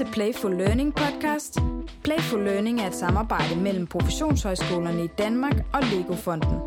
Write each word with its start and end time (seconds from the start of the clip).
til 0.00 0.12
Playful 0.12 0.54
Learning 0.54 0.94
podcast. 0.94 1.58
Playful 2.04 2.44
Learning 2.44 2.80
er 2.80 2.86
et 2.86 2.94
samarbejde 2.94 3.56
mellem 3.56 3.86
professionshøjskolerne 3.86 5.04
i 5.04 5.06
Danmark 5.18 5.54
og 5.72 5.82
Lego-fonden. 5.82 6.58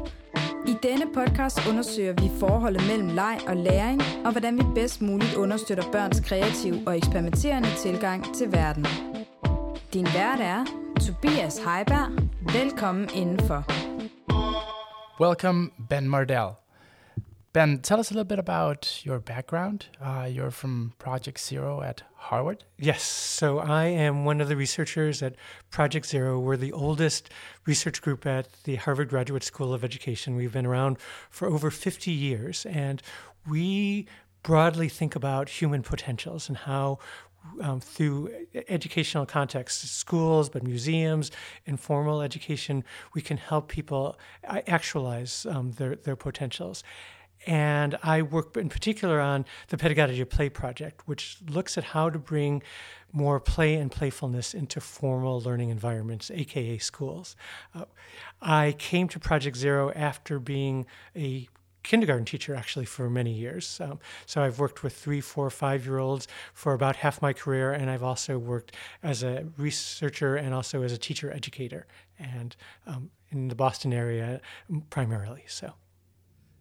I 0.67 0.75
denne 0.83 1.05
podcast 1.13 1.67
undersøger 1.69 2.13
vi 2.13 2.31
forholdet 2.39 2.87
mellem 2.87 3.07
leg 3.07 3.39
og 3.47 3.55
læring, 3.55 4.01
og 4.25 4.31
hvordan 4.31 4.57
vi 4.57 4.63
bedst 4.75 5.01
muligt 5.01 5.35
understøtter 5.35 5.91
børns 5.91 6.19
kreative 6.19 6.83
og 6.87 6.97
eksperimenterende 6.97 7.69
tilgang 7.77 8.35
til 8.35 8.51
verden. 8.51 8.85
Din 9.93 10.05
vært 10.05 10.41
er 10.41 10.65
Tobias 11.05 11.57
Heiberg. 11.57 12.11
Velkommen 12.61 13.09
indenfor. 13.15 13.63
Welcome, 15.21 15.69
Ben 15.89 16.09
Mardell. 16.09 16.62
Ben, 17.53 17.77
tell 17.77 17.99
us 17.99 18.09
a 18.09 18.15
little 18.15 18.25
bit 18.25 18.39
about 18.39 19.05
your 19.05 19.19
background. 19.19 19.85
Uh, 20.01 20.27
you're 20.27 20.49
from 20.49 20.93
Project 20.97 21.39
Zero 21.39 21.83
at 21.83 22.01
Harvard. 22.15 22.63
Yes, 22.79 23.03
so 23.03 23.59
I 23.59 23.85
am 23.85 24.25
one 24.25 24.41
of 24.41 24.49
the 24.49 24.55
researchers 24.55 25.21
at 25.21 25.35
Project 25.69 26.07
Zero. 26.07 26.39
We're 26.39 26.57
the 26.57 26.71
oldest 26.71 27.29
research 27.67 28.01
group 28.01 28.25
at 28.25 28.47
the 28.63 28.77
Harvard 28.77 29.09
Graduate 29.09 29.43
School 29.43 29.71
of 29.71 29.83
Education. 29.83 30.35
We've 30.35 30.51
been 30.51 30.65
around 30.65 30.97
for 31.29 31.47
over 31.47 31.69
50 31.69 32.09
years, 32.09 32.65
and 32.65 33.03
we 33.47 34.07
broadly 34.41 34.89
think 34.89 35.15
about 35.15 35.47
human 35.47 35.83
potentials 35.83 36.49
and 36.49 36.57
how 36.57 36.97
um, 37.61 37.79
through 37.79 38.31
educational 38.67 39.25
contexts, 39.25 39.91
schools, 39.91 40.49
but 40.49 40.63
museums, 40.63 41.29
informal 41.65 42.21
education, 42.21 42.83
we 43.13 43.21
can 43.21 43.37
help 43.37 43.67
people 43.67 44.17
uh, 44.47 44.61
actualize 44.65 45.45
um, 45.49 45.73
their, 45.73 45.95
their 45.95 46.15
potentials. 46.15 46.83
And 47.45 47.97
I 48.03 48.21
work 48.21 48.55
in 48.55 48.69
particular 48.69 49.19
on 49.19 49.45
the 49.69 49.77
Pedagogy 49.77 50.21
of 50.21 50.29
Play 50.29 50.49
project, 50.49 51.07
which 51.07 51.37
looks 51.49 51.77
at 51.77 51.83
how 51.83 52.09
to 52.09 52.19
bring 52.19 52.63
more 53.11 53.39
play 53.39 53.75
and 53.75 53.91
playfulness 53.91 54.53
into 54.53 54.81
formal 54.81 55.39
learning 55.41 55.69
environments, 55.69 56.31
aka 56.31 56.77
schools. 56.77 57.35
Uh, 57.75 57.85
I 58.41 58.75
came 58.77 59.07
to 59.09 59.19
Project 59.19 59.55
Zero 59.55 59.91
after 59.91 60.39
being 60.39 60.85
a 61.15 61.47
kindergarten 61.83 62.25
teacher 62.25 62.55
actually 62.55 62.85
for 62.85 63.09
many 63.09 63.31
years. 63.31 63.79
Um, 63.81 63.99
so 64.25 64.41
I've 64.41 64.57
worked 64.57 64.83
with 64.83 64.95
three, 64.95 65.21
four, 65.21 65.49
five 65.49 65.85
year 65.85 65.99
olds 65.99 66.27
for 66.53 66.73
about 66.73 66.95
half 66.95 67.21
my 67.21 67.33
career, 67.33 67.73
and 67.73 67.89
I've 67.89 68.03
also 68.03 68.39
worked 68.39 68.73
as 69.03 69.21
a 69.21 69.45
researcher 69.57 70.35
and 70.37 70.53
also 70.53 70.81
as 70.81 70.91
a 70.91 70.97
teacher 70.97 71.31
educator, 71.31 71.85
and 72.17 72.55
um, 72.87 73.11
in 73.31 73.49
the 73.49 73.55
Boston 73.55 73.93
area 73.93 74.41
primarily. 74.89 75.43
So. 75.47 75.73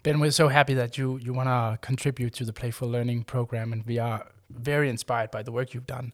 Ben, 0.03 0.19
we're 0.19 0.33
so 0.33 0.49
happy 0.49 0.75
that 0.75 0.99
you 0.99 1.17
you 1.19 1.33
want 1.33 1.49
to 1.49 1.79
contribute 1.87 2.35
to 2.35 2.45
the 2.45 2.53
Playful 2.53 2.89
Learning 2.89 3.23
program, 3.23 3.73
and 3.73 3.87
we 3.87 3.99
are 3.99 4.27
very 4.51 4.89
inspired 4.89 5.31
by 5.31 5.43
the 5.45 5.53
work 5.53 5.75
you've 5.75 5.87
done. 5.87 6.13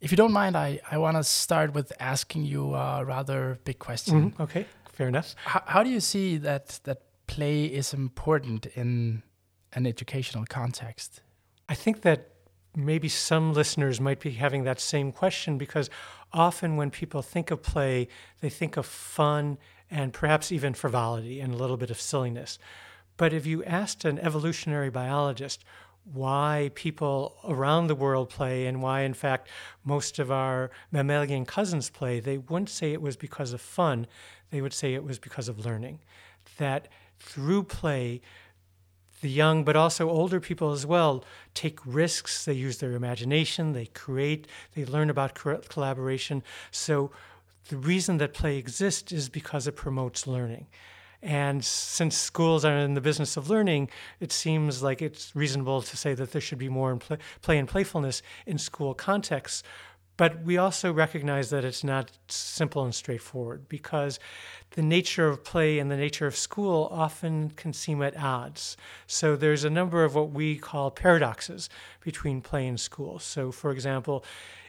If 0.00 0.12
you 0.12 0.16
don't 0.16 0.32
mind, 0.32 0.56
I, 0.56 0.80
I 0.88 0.98
want 0.98 1.16
to 1.16 1.24
start 1.24 1.74
with 1.74 1.92
asking 1.98 2.44
you 2.44 2.74
a 2.74 3.04
rather 3.04 3.58
big 3.64 3.80
question. 3.80 4.30
Mm. 4.30 4.40
Okay, 4.40 4.66
fair 4.92 5.08
enough. 5.08 5.34
How, 5.44 5.62
how 5.66 5.82
do 5.82 5.90
you 5.90 5.98
see 5.98 6.36
that 6.38 6.78
that 6.84 7.02
play 7.26 7.64
is 7.64 7.92
important 7.92 8.66
in 8.76 9.24
an 9.72 9.84
educational 9.86 10.44
context? 10.46 11.20
I 11.68 11.74
think 11.74 12.02
that 12.02 12.30
maybe 12.76 13.08
some 13.08 13.52
listeners 13.52 14.00
might 14.00 14.20
be 14.20 14.30
having 14.30 14.62
that 14.62 14.78
same 14.78 15.10
question 15.10 15.58
because 15.58 15.90
often 16.32 16.76
when 16.76 16.90
people 16.90 17.22
think 17.22 17.50
of 17.50 17.64
play, 17.64 18.06
they 18.40 18.50
think 18.50 18.76
of 18.76 18.86
fun 18.86 19.58
and 19.90 20.12
perhaps 20.12 20.52
even 20.52 20.72
frivolity 20.72 21.40
and 21.40 21.52
a 21.52 21.56
little 21.56 21.76
bit 21.76 21.90
of 21.90 22.00
silliness. 22.00 22.60
But 23.18 23.34
if 23.34 23.44
you 23.44 23.62
asked 23.64 24.06
an 24.06 24.18
evolutionary 24.20 24.88
biologist 24.88 25.62
why 26.10 26.70
people 26.74 27.36
around 27.44 27.88
the 27.88 27.94
world 27.94 28.30
play 28.30 28.64
and 28.64 28.80
why, 28.80 29.02
in 29.02 29.12
fact, 29.12 29.48
most 29.84 30.18
of 30.18 30.30
our 30.30 30.70
mammalian 30.90 31.44
cousins 31.44 31.90
play, 31.90 32.20
they 32.20 32.38
wouldn't 32.38 32.70
say 32.70 32.92
it 32.92 33.02
was 33.02 33.16
because 33.16 33.52
of 33.52 33.60
fun. 33.60 34.06
They 34.50 34.62
would 34.62 34.72
say 34.72 34.94
it 34.94 35.04
was 35.04 35.18
because 35.18 35.48
of 35.48 35.66
learning. 35.66 35.98
That 36.56 36.88
through 37.18 37.64
play, 37.64 38.22
the 39.20 39.28
young, 39.28 39.64
but 39.64 39.76
also 39.76 40.08
older 40.08 40.40
people 40.40 40.70
as 40.70 40.86
well, 40.86 41.24
take 41.52 41.80
risks. 41.84 42.44
They 42.44 42.54
use 42.54 42.78
their 42.78 42.92
imagination, 42.92 43.72
they 43.72 43.86
create, 43.86 44.46
they 44.74 44.84
learn 44.84 45.10
about 45.10 45.34
collaboration. 45.34 46.42
So, 46.70 47.10
the 47.68 47.76
reason 47.76 48.16
that 48.16 48.32
play 48.32 48.56
exists 48.56 49.12
is 49.12 49.28
because 49.28 49.66
it 49.66 49.76
promotes 49.76 50.26
learning. 50.26 50.68
And 51.22 51.64
since 51.64 52.16
schools 52.16 52.64
are 52.64 52.76
in 52.78 52.94
the 52.94 53.00
business 53.00 53.36
of 53.36 53.50
learning, 53.50 53.90
it 54.20 54.30
seems 54.30 54.82
like 54.82 55.02
it's 55.02 55.34
reasonable 55.34 55.82
to 55.82 55.96
say 55.96 56.14
that 56.14 56.32
there 56.32 56.40
should 56.40 56.58
be 56.58 56.68
more 56.68 56.94
play, 56.96 57.18
play 57.42 57.58
and 57.58 57.68
playfulness 57.68 58.22
in 58.46 58.58
school 58.58 58.94
contexts. 58.94 59.62
But 60.16 60.42
we 60.42 60.58
also 60.58 60.92
recognize 60.92 61.50
that 61.50 61.64
it's 61.64 61.84
not 61.84 62.10
simple 62.26 62.82
and 62.82 62.92
straightforward 62.92 63.68
because 63.68 64.18
the 64.72 64.82
nature 64.82 65.28
of 65.28 65.44
play 65.44 65.78
and 65.78 65.90
the 65.90 65.96
nature 65.96 66.26
of 66.26 66.34
school 66.34 66.88
often 66.90 67.50
can 67.50 67.72
seem 67.72 68.02
at 68.02 68.16
odds. 68.16 68.76
So 69.06 69.36
there's 69.36 69.62
a 69.62 69.70
number 69.70 70.02
of 70.02 70.16
what 70.16 70.32
we 70.32 70.58
call 70.58 70.90
paradoxes 70.90 71.70
between 72.00 72.40
play 72.40 72.66
and 72.66 72.80
school. 72.80 73.20
So, 73.20 73.52
for 73.52 73.70
example, 73.70 74.24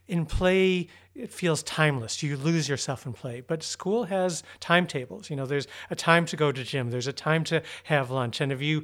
in 0.09 0.25
play, 0.25 0.87
it 1.13 1.31
feels 1.31 1.61
timeless. 1.63 2.23
You 2.23 2.35
lose 2.35 2.67
yourself 2.67 3.05
in 3.05 3.13
play. 3.13 3.41
But 3.41 3.61
school 3.61 4.05
has 4.05 4.43
timetables. 4.59 5.29
You 5.29 5.35
know, 5.35 5.45
there's 5.45 5.67
a 5.89 5.95
time 5.95 6.25
to 6.25 6.35
go 6.35 6.51
to 6.51 6.63
gym, 6.63 6.89
there's 6.89 7.07
a 7.07 7.13
time 7.13 7.43
to 7.45 7.61
have 7.85 8.09
lunch. 8.09 8.41
And 8.41 8.51
if 8.51 8.61
you, 8.61 8.83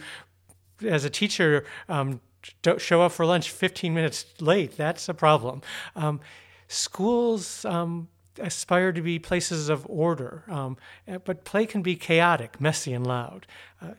as 0.88 1.04
a 1.04 1.10
teacher, 1.10 1.66
um, 1.90 2.22
don't 2.62 2.80
show 2.80 3.02
up 3.02 3.12
for 3.12 3.26
lunch 3.26 3.50
15 3.50 3.94
minutes 3.94 4.26
late, 4.40 4.78
that's 4.78 5.10
a 5.10 5.16
problem. 5.16 5.62
Um, 5.96 6.22
schools 6.68 7.66
um, 7.66 8.08
aspire 8.40 8.92
to 8.92 9.02
be 9.02 9.18
places 9.18 9.68
of 9.68 9.86
order, 9.90 10.44
um, 10.48 10.78
but 11.24 11.44
play 11.44 11.66
can 11.66 11.82
be 11.82 11.96
chaotic, 11.96 12.62
messy, 12.62 12.94
and 12.94 13.06
loud. 13.08 13.48
Uh, 13.82 13.92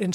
in 0.00 0.12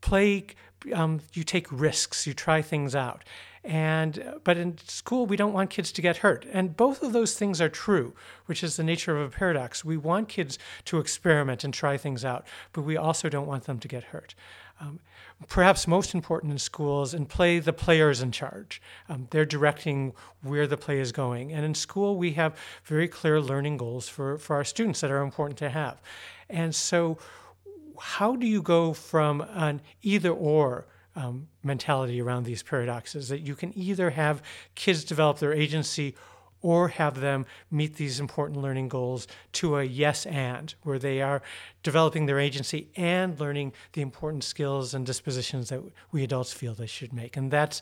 play, 0.00 0.46
um, 0.94 1.20
you 1.34 1.44
take 1.44 1.66
risks, 1.70 2.26
you 2.26 2.32
try 2.32 2.62
things 2.62 2.94
out. 2.94 3.24
And 3.62 4.40
but 4.42 4.56
in 4.56 4.78
school 4.78 5.26
we 5.26 5.36
don't 5.36 5.52
want 5.52 5.70
kids 5.70 5.92
to 5.92 6.02
get 6.02 6.18
hurt. 6.18 6.46
And 6.50 6.76
both 6.76 7.02
of 7.02 7.12
those 7.12 7.34
things 7.34 7.60
are 7.60 7.68
true, 7.68 8.14
which 8.46 8.64
is 8.64 8.76
the 8.76 8.84
nature 8.84 9.16
of 9.16 9.32
a 9.32 9.36
paradox. 9.36 9.84
We 9.84 9.96
want 9.96 10.28
kids 10.28 10.58
to 10.86 10.98
experiment 10.98 11.62
and 11.62 11.74
try 11.74 11.96
things 11.96 12.24
out, 12.24 12.46
but 12.72 12.82
we 12.82 12.96
also 12.96 13.28
don't 13.28 13.46
want 13.46 13.64
them 13.64 13.78
to 13.78 13.88
get 13.88 14.04
hurt. 14.04 14.34
Um, 14.80 15.00
perhaps 15.48 15.86
most 15.86 16.14
important 16.14 16.52
in 16.52 16.58
schools, 16.58 17.14
and 17.14 17.28
play 17.28 17.58
the 17.58 17.72
players 17.72 18.20
in 18.20 18.32
charge. 18.32 18.80
Um, 19.08 19.28
they're 19.30 19.44
directing 19.44 20.12
where 20.42 20.66
the 20.66 20.76
play 20.76 21.00
is 21.00 21.12
going. 21.12 21.52
And 21.52 21.64
in 21.64 21.74
school, 21.74 22.16
we 22.16 22.32
have 22.32 22.56
very 22.84 23.08
clear 23.08 23.40
learning 23.40 23.78
goals 23.78 24.08
for, 24.08 24.38
for 24.38 24.56
our 24.56 24.64
students 24.64 25.00
that 25.00 25.10
are 25.10 25.22
important 25.22 25.58
to 25.58 25.70
have. 25.70 26.00
And 26.48 26.74
so, 26.74 27.18
how 27.98 28.36
do 28.36 28.46
you 28.46 28.62
go 28.62 28.94
from 28.94 29.42
an 29.50 29.82
either 30.02 30.30
or 30.30 30.86
um, 31.16 31.48
mentality 31.62 32.20
around 32.20 32.44
these 32.44 32.62
paradoxes 32.62 33.28
that 33.28 33.40
you 33.40 33.54
can 33.54 33.76
either 33.76 34.10
have 34.10 34.42
kids 34.74 35.04
develop 35.04 35.38
their 35.38 35.52
agency 35.52 36.14
or 36.62 36.88
have 36.88 37.20
them 37.20 37.46
meet 37.70 37.96
these 37.96 38.20
important 38.20 38.60
learning 38.60 38.88
goals 38.88 39.26
to 39.52 39.78
a 39.78 39.84
yes 39.84 40.26
and, 40.26 40.74
where 40.82 40.98
they 40.98 41.22
are 41.22 41.42
developing 41.82 42.26
their 42.26 42.38
agency 42.38 42.88
and 42.96 43.40
learning 43.40 43.72
the 43.94 44.02
important 44.02 44.44
skills 44.44 44.92
and 44.92 45.06
dispositions 45.06 45.70
that 45.70 45.82
we 46.12 46.22
adults 46.22 46.52
feel 46.52 46.74
they 46.74 46.86
should 46.86 47.12
make. 47.12 47.36
And 47.36 47.50
that's 47.50 47.80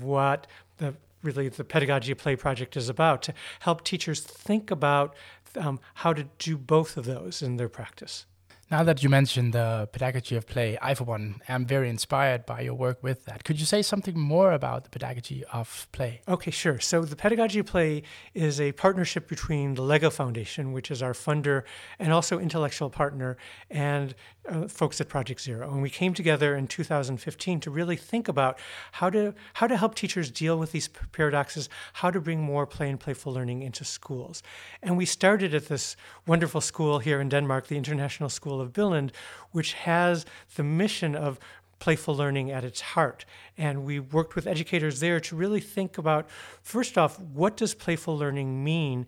what 0.00 0.46
the 0.78 0.94
really 1.22 1.48
the 1.48 1.64
pedagogy 1.64 2.12
of 2.12 2.18
play 2.18 2.36
project 2.36 2.76
is 2.76 2.88
about 2.88 3.22
to 3.22 3.34
help 3.60 3.82
teachers 3.82 4.20
think 4.20 4.70
about 4.70 5.14
um, 5.58 5.80
how 5.94 6.12
to 6.12 6.24
do 6.38 6.58
both 6.58 6.96
of 6.96 7.06
those 7.06 7.42
in 7.42 7.56
their 7.56 7.68
practice. 7.68 8.26
Now 8.74 8.82
that 8.82 9.04
you 9.04 9.08
mentioned 9.08 9.52
the 9.52 9.88
pedagogy 9.92 10.34
of 10.34 10.48
play, 10.48 10.76
I, 10.82 10.94
for 10.94 11.04
one, 11.04 11.40
am 11.48 11.64
very 11.64 11.88
inspired 11.88 12.44
by 12.44 12.62
your 12.62 12.74
work 12.74 13.04
with 13.04 13.24
that. 13.26 13.44
Could 13.44 13.60
you 13.60 13.66
say 13.66 13.82
something 13.82 14.18
more 14.18 14.50
about 14.50 14.82
the 14.82 14.90
pedagogy 14.90 15.44
of 15.52 15.86
play? 15.92 16.22
Okay, 16.26 16.50
sure. 16.50 16.80
So, 16.80 17.04
the 17.04 17.14
pedagogy 17.14 17.60
of 17.60 17.66
play 17.66 18.02
is 18.34 18.60
a 18.60 18.72
partnership 18.72 19.28
between 19.28 19.74
the 19.74 19.82
LEGO 19.82 20.10
Foundation, 20.10 20.72
which 20.72 20.90
is 20.90 21.04
our 21.04 21.12
funder 21.12 21.62
and 22.00 22.12
also 22.12 22.40
intellectual 22.40 22.90
partner, 22.90 23.36
and 23.70 24.16
uh, 24.48 24.66
folks 24.66 25.00
at 25.00 25.08
Project 25.08 25.40
Zero. 25.40 25.70
And 25.72 25.80
we 25.80 25.88
came 25.88 26.12
together 26.12 26.56
in 26.56 26.66
2015 26.66 27.60
to 27.60 27.70
really 27.70 27.96
think 27.96 28.26
about 28.26 28.58
how 28.92 29.08
to 29.10 29.34
how 29.54 29.68
to 29.68 29.76
help 29.76 29.94
teachers 29.94 30.32
deal 30.32 30.58
with 30.58 30.72
these 30.72 30.88
paradoxes, 31.12 31.68
how 31.94 32.10
to 32.10 32.20
bring 32.20 32.40
more 32.40 32.66
play 32.66 32.90
and 32.90 32.98
playful 32.98 33.32
learning 33.32 33.62
into 33.62 33.84
schools. 33.84 34.42
And 34.82 34.96
we 34.96 35.06
started 35.06 35.54
at 35.54 35.68
this 35.68 35.96
wonderful 36.26 36.60
school 36.60 36.98
here 36.98 37.20
in 37.20 37.28
Denmark, 37.28 37.68
the 37.68 37.76
International 37.76 38.28
School 38.28 38.63
of 38.64 38.72
Billund, 38.72 39.10
which 39.52 39.74
has 39.74 40.26
the 40.56 40.64
mission 40.64 41.14
of 41.14 41.38
playful 41.78 42.16
learning 42.16 42.50
at 42.50 42.64
its 42.64 42.80
heart. 42.80 43.24
And 43.58 43.84
we 43.84 44.00
worked 44.00 44.34
with 44.34 44.46
educators 44.46 45.00
there 45.00 45.20
to 45.20 45.36
really 45.36 45.60
think 45.60 45.98
about 45.98 46.28
first 46.62 46.96
off, 46.96 47.20
what 47.20 47.56
does 47.56 47.74
playful 47.74 48.16
learning 48.16 48.64
mean 48.64 49.06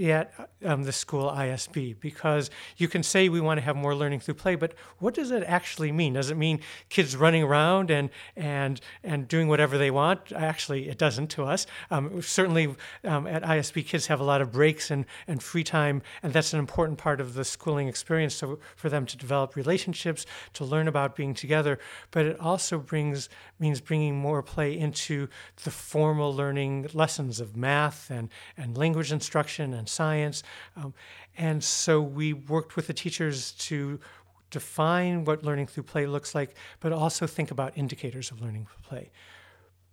at 0.00 0.32
um, 0.64 0.84
the 0.84 0.92
school 0.92 1.30
ISB 1.30 1.98
because 2.00 2.50
you 2.76 2.88
can 2.88 3.02
say 3.02 3.28
we 3.28 3.40
want 3.40 3.58
to 3.58 3.64
have 3.64 3.76
more 3.76 3.94
learning 3.94 4.20
through 4.20 4.34
play, 4.34 4.54
but 4.54 4.74
what 4.98 5.14
does 5.14 5.30
it 5.30 5.42
actually 5.46 5.92
mean? 5.92 6.14
Does 6.14 6.30
it 6.30 6.36
mean 6.36 6.60
kids 6.88 7.14
running 7.14 7.42
around 7.42 7.90
and 7.90 8.10
and 8.34 8.80
and 9.04 9.28
doing 9.28 9.48
whatever 9.48 9.76
they 9.76 9.90
want? 9.90 10.32
Actually, 10.32 10.88
it 10.88 10.98
doesn't 10.98 11.28
to 11.28 11.44
us. 11.44 11.66
Um, 11.90 12.22
certainly, 12.22 12.74
um, 13.04 13.26
at 13.26 13.42
ISB, 13.42 13.86
kids 13.86 14.06
have 14.06 14.20
a 14.20 14.24
lot 14.24 14.40
of 14.40 14.50
breaks 14.50 14.90
and 14.90 15.04
and 15.26 15.42
free 15.42 15.64
time, 15.64 16.02
and 16.22 16.32
that's 16.32 16.52
an 16.52 16.58
important 16.58 16.98
part 16.98 17.20
of 17.20 17.34
the 17.34 17.44
schooling 17.44 17.88
experience. 17.88 18.34
So 18.34 18.58
for 18.76 18.88
them 18.88 19.04
to 19.06 19.16
develop 19.16 19.56
relationships, 19.56 20.24
to 20.54 20.64
learn 20.64 20.88
about 20.88 21.16
being 21.16 21.34
together, 21.34 21.78
but 22.10 22.24
it 22.24 22.40
also 22.40 22.78
brings 22.78 23.28
means 23.58 23.80
bringing 23.80 24.16
more 24.16 24.42
play 24.42 24.76
into 24.76 25.28
the 25.64 25.70
formal 25.70 26.34
learning 26.34 26.88
lessons 26.94 27.40
of 27.40 27.56
math 27.56 28.10
and 28.10 28.30
and 28.56 28.78
language 28.78 29.12
instruction 29.12 29.74
and 29.74 29.81
science. 29.86 30.42
Um, 30.76 30.94
and 31.36 31.62
so 31.62 32.00
we 32.00 32.32
worked 32.32 32.76
with 32.76 32.86
the 32.86 32.92
teachers 32.92 33.52
to 33.52 33.98
define 34.50 35.24
what 35.24 35.42
learning 35.42 35.66
through 35.66 35.84
play 35.84 36.06
looks 36.06 36.34
like, 36.34 36.54
but 36.80 36.92
also 36.92 37.26
think 37.26 37.50
about 37.50 37.76
indicators 37.76 38.30
of 38.30 38.40
learning 38.40 38.66
through 38.66 38.82
play. 38.88 39.10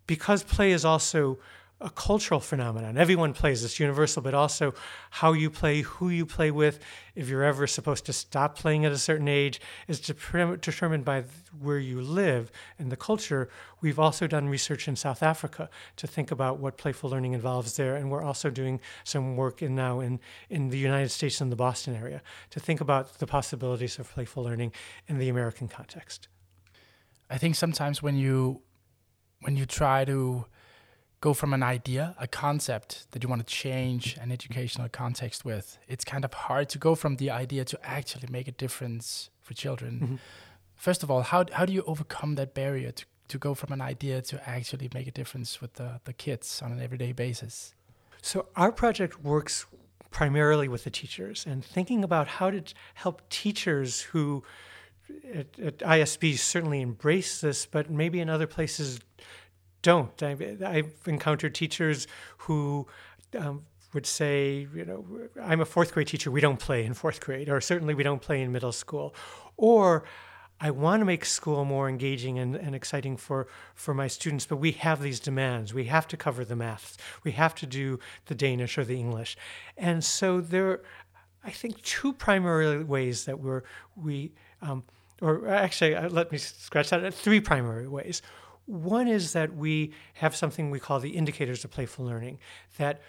Because 0.05 0.43
play 0.43 0.71
is 0.71 0.85
also 0.85 1.39
a 1.81 1.89
cultural 1.89 2.41
phenomenon. 2.41 2.97
Everyone 2.97 3.33
plays, 3.33 3.63
it's 3.63 3.79
universal, 3.79 4.21
but 4.21 4.33
also 4.33 4.73
how 5.11 5.31
you 5.31 5.49
play, 5.49 5.81
who 5.81 6.09
you 6.09 6.25
play 6.25 6.51
with, 6.51 6.79
if 7.15 7.29
you're 7.29 7.43
ever 7.43 7.67
supposed 7.67 8.05
to 8.07 8.13
stop 8.13 8.57
playing 8.57 8.83
at 8.83 8.91
a 8.91 8.97
certain 8.97 9.29
age, 9.29 9.61
is 9.87 10.01
determined 10.01 11.05
by 11.05 11.23
where 11.57 11.79
you 11.79 12.01
live 12.01 12.51
and 12.77 12.91
the 12.91 12.97
culture. 12.97 13.49
We've 13.79 13.99
also 13.99 14.27
done 14.27 14.49
research 14.49 14.89
in 14.89 14.97
South 14.97 15.23
Africa 15.23 15.69
to 15.95 16.07
think 16.07 16.31
about 16.31 16.59
what 16.59 16.77
playful 16.77 17.09
learning 17.09 17.33
involves 17.33 17.77
there, 17.77 17.95
and 17.95 18.11
we're 18.11 18.23
also 18.23 18.49
doing 18.49 18.81
some 19.05 19.37
work 19.37 19.61
in 19.61 19.73
now 19.73 20.01
in, 20.01 20.19
in 20.49 20.69
the 20.69 20.77
United 20.77 21.09
States 21.09 21.39
and 21.39 21.49
the 21.49 21.55
Boston 21.55 21.95
area 21.95 22.21
to 22.49 22.59
think 22.59 22.81
about 22.81 23.19
the 23.19 23.27
possibilities 23.27 23.97
of 23.97 24.11
playful 24.11 24.43
learning 24.43 24.73
in 25.07 25.17
the 25.17 25.29
American 25.29 25.69
context. 25.69 26.27
I 27.29 27.37
think 27.37 27.55
sometimes 27.55 28.01
when 28.03 28.17
you 28.17 28.63
when 29.41 29.55
you 29.55 29.65
try 29.65 30.03
to 30.03 30.45
go 31.21 31.33
from 31.33 31.53
an 31.53 31.63
idea, 31.63 32.15
a 32.17 32.27
concept 32.27 33.11
that 33.11 33.23
you 33.23 33.29
want 33.29 33.45
to 33.45 33.53
change 33.53 34.17
an 34.21 34.31
educational 34.31 34.87
context 34.89 35.43
with, 35.43 35.77
it's 35.87 36.05
kind 36.05 36.23
of 36.23 36.33
hard 36.33 36.69
to 36.69 36.77
go 36.77 36.95
from 36.95 37.17
the 37.17 37.29
idea 37.29 37.65
to 37.65 37.79
actually 37.83 38.27
make 38.29 38.47
a 38.47 38.51
difference 38.51 39.29
for 39.41 39.53
children. 39.53 39.99
Mm-hmm. 40.01 40.15
First 40.75 41.03
of 41.03 41.11
all, 41.11 41.21
how, 41.21 41.45
how 41.51 41.65
do 41.65 41.73
you 41.73 41.83
overcome 41.83 42.35
that 42.35 42.53
barrier 42.53 42.91
to, 42.91 43.05
to 43.27 43.37
go 43.37 43.53
from 43.53 43.73
an 43.73 43.81
idea 43.81 44.21
to 44.21 44.49
actually 44.49 44.89
make 44.93 45.07
a 45.07 45.11
difference 45.11 45.59
with 45.59 45.73
the, 45.73 45.99
the 46.05 46.13
kids 46.13 46.61
on 46.63 46.71
an 46.71 46.81
everyday 46.81 47.11
basis? 47.11 47.73
So, 48.21 48.47
our 48.55 48.71
project 48.71 49.23
works 49.23 49.65
primarily 50.11 50.67
with 50.67 50.83
the 50.85 50.89
teachers 50.89 51.45
and 51.45 51.63
thinking 51.63 52.03
about 52.03 52.27
how 52.27 52.49
to 52.49 52.63
help 52.95 53.27
teachers 53.29 54.01
who 54.01 54.43
at, 55.33 55.59
at 55.59 55.77
ISB 55.79 56.37
certainly 56.37 56.81
embrace 56.81 57.41
this, 57.41 57.65
but 57.65 57.89
maybe 57.89 58.19
in 58.19 58.29
other 58.29 58.47
places 58.47 58.99
don't. 59.81 60.21
I've, 60.21 60.61
I've 60.63 60.93
encountered 61.05 61.55
teachers 61.55 62.07
who 62.39 62.87
um, 63.37 63.65
would 63.93 64.05
say, 64.05 64.67
you 64.73 64.85
know, 64.85 65.05
I'm 65.41 65.61
a 65.61 65.65
fourth 65.65 65.93
grade 65.93 66.07
teacher, 66.07 66.31
we 66.31 66.41
don't 66.41 66.59
play 66.59 66.85
in 66.85 66.93
fourth 66.93 67.19
grade, 67.19 67.49
or 67.49 67.59
certainly 67.61 67.93
we 67.93 68.03
don't 68.03 68.21
play 68.21 68.41
in 68.41 68.51
middle 68.51 68.71
school. 68.71 69.15
Or 69.57 70.03
I 70.61 70.71
want 70.71 70.99
to 70.99 71.05
make 71.05 71.23
school 71.25 71.63
more 71.63 71.87
engaging 71.87 72.37
and, 72.37 72.55
and 72.55 72.75
exciting 72.75 73.15
for, 73.17 73.47
for 73.75 73.93
my 73.93 74.07
students, 74.07 74.45
but 74.45 74.57
we 74.57 74.73
have 74.73 75.01
these 75.01 75.19
demands. 75.19 75.73
We 75.73 75.85
have 75.85 76.07
to 76.09 76.17
cover 76.17 76.43
the 76.43 76.55
maths, 76.55 76.97
we 77.23 77.31
have 77.31 77.55
to 77.55 77.65
do 77.65 77.99
the 78.25 78.35
Danish 78.35 78.77
or 78.77 78.83
the 78.83 78.99
English. 78.99 79.37
And 79.77 80.03
so 80.03 80.41
there, 80.41 80.81
I 81.43 81.51
think, 81.51 81.81
two 81.81 82.13
primary 82.13 82.83
ways 82.83 83.25
that 83.25 83.39
we're, 83.39 83.63
we, 83.95 84.33
um, 84.61 84.83
or 85.21 85.47
actually, 85.47 85.95
uh, 85.95 86.09
let 86.09 86.31
me 86.31 86.37
scratch 86.37 86.89
that, 86.89 87.13
three 87.13 87.39
primary 87.39 87.87
ways. 87.87 88.21
One 88.69 89.07
is 89.07 89.33
that 89.33 89.55
we 89.55 89.93
have 90.13 90.35
something 90.35 90.69
we 90.69 90.79
call 90.79 90.99
the 90.99 91.09
indicators 91.09 91.65
of 91.65 91.71
playful 91.71 92.05
learning 92.05 92.37
that 92.77 93.01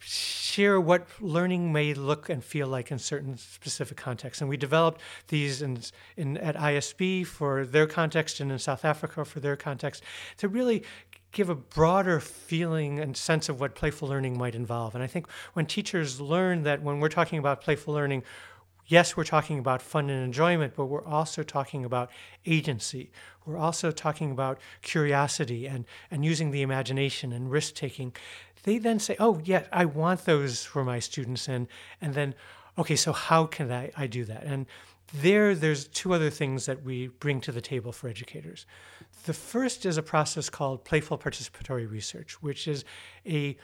share 0.00 0.80
what 0.80 1.06
learning 1.20 1.74
may 1.74 1.92
look 1.92 2.30
and 2.30 2.42
feel 2.42 2.68
like 2.68 2.90
in 2.90 2.98
certain 2.98 3.36
specific 3.36 3.98
contexts. 3.98 4.40
And 4.40 4.48
we 4.48 4.56
developed 4.56 5.02
these 5.26 5.60
in, 5.60 5.80
in, 6.16 6.38
at 6.38 6.56
ISB 6.56 7.26
for 7.26 7.66
their 7.66 7.86
context 7.86 8.40
and 8.40 8.50
in 8.50 8.58
South 8.58 8.82
Africa 8.82 9.26
for 9.26 9.40
their 9.40 9.56
context 9.56 10.02
to 10.38 10.48
really 10.48 10.84
give 11.32 11.50
a 11.50 11.54
broader 11.54 12.18
feeling 12.18 12.98
and 12.98 13.14
sense 13.14 13.50
of 13.50 13.60
what 13.60 13.74
playful 13.74 14.08
learning 14.08 14.38
might 14.38 14.54
involve. 14.54 14.94
And 14.94 15.04
I 15.04 15.06
think 15.06 15.28
when 15.52 15.66
teachers 15.66 16.18
learn 16.18 16.62
that 16.62 16.80
when 16.80 16.98
we're 16.98 17.10
talking 17.10 17.38
about 17.38 17.60
playful 17.60 17.92
learning, 17.92 18.22
yes, 18.88 19.16
we're 19.16 19.24
talking 19.24 19.58
about 19.58 19.80
fun 19.80 20.10
and 20.10 20.24
enjoyment, 20.24 20.74
but 20.74 20.86
we're 20.86 21.04
also 21.04 21.42
talking 21.42 21.84
about 21.84 22.10
agency. 22.46 23.10
We're 23.46 23.58
also 23.58 23.90
talking 23.90 24.30
about 24.30 24.58
curiosity 24.82 25.66
and, 25.66 25.84
and 26.10 26.24
using 26.24 26.50
the 26.50 26.62
imagination 26.62 27.32
and 27.32 27.50
risk 27.50 27.74
taking. 27.74 28.14
They 28.64 28.78
then 28.78 28.98
say, 28.98 29.14
oh, 29.20 29.40
yeah, 29.44 29.64
I 29.72 29.84
want 29.84 30.24
those 30.24 30.64
for 30.64 30.84
my 30.84 30.98
students. 30.98 31.48
And, 31.48 31.68
and 32.00 32.14
then, 32.14 32.34
okay, 32.78 32.96
so 32.96 33.12
how 33.12 33.46
can 33.46 33.70
I, 33.70 33.92
I 33.96 34.06
do 34.06 34.24
that? 34.24 34.42
And 34.42 34.66
there, 35.14 35.54
there's 35.54 35.86
two 35.88 36.12
other 36.12 36.30
things 36.30 36.66
that 36.66 36.82
we 36.82 37.08
bring 37.08 37.40
to 37.42 37.52
the 37.52 37.60
table 37.60 37.92
for 37.92 38.08
educators. 38.08 38.66
The 39.24 39.32
first 39.32 39.86
is 39.86 39.96
a 39.96 40.02
process 40.02 40.50
called 40.50 40.84
playful 40.84 41.18
participatory 41.18 41.90
research, 41.90 42.42
which 42.42 42.68
is 42.68 42.84
a 43.26 43.56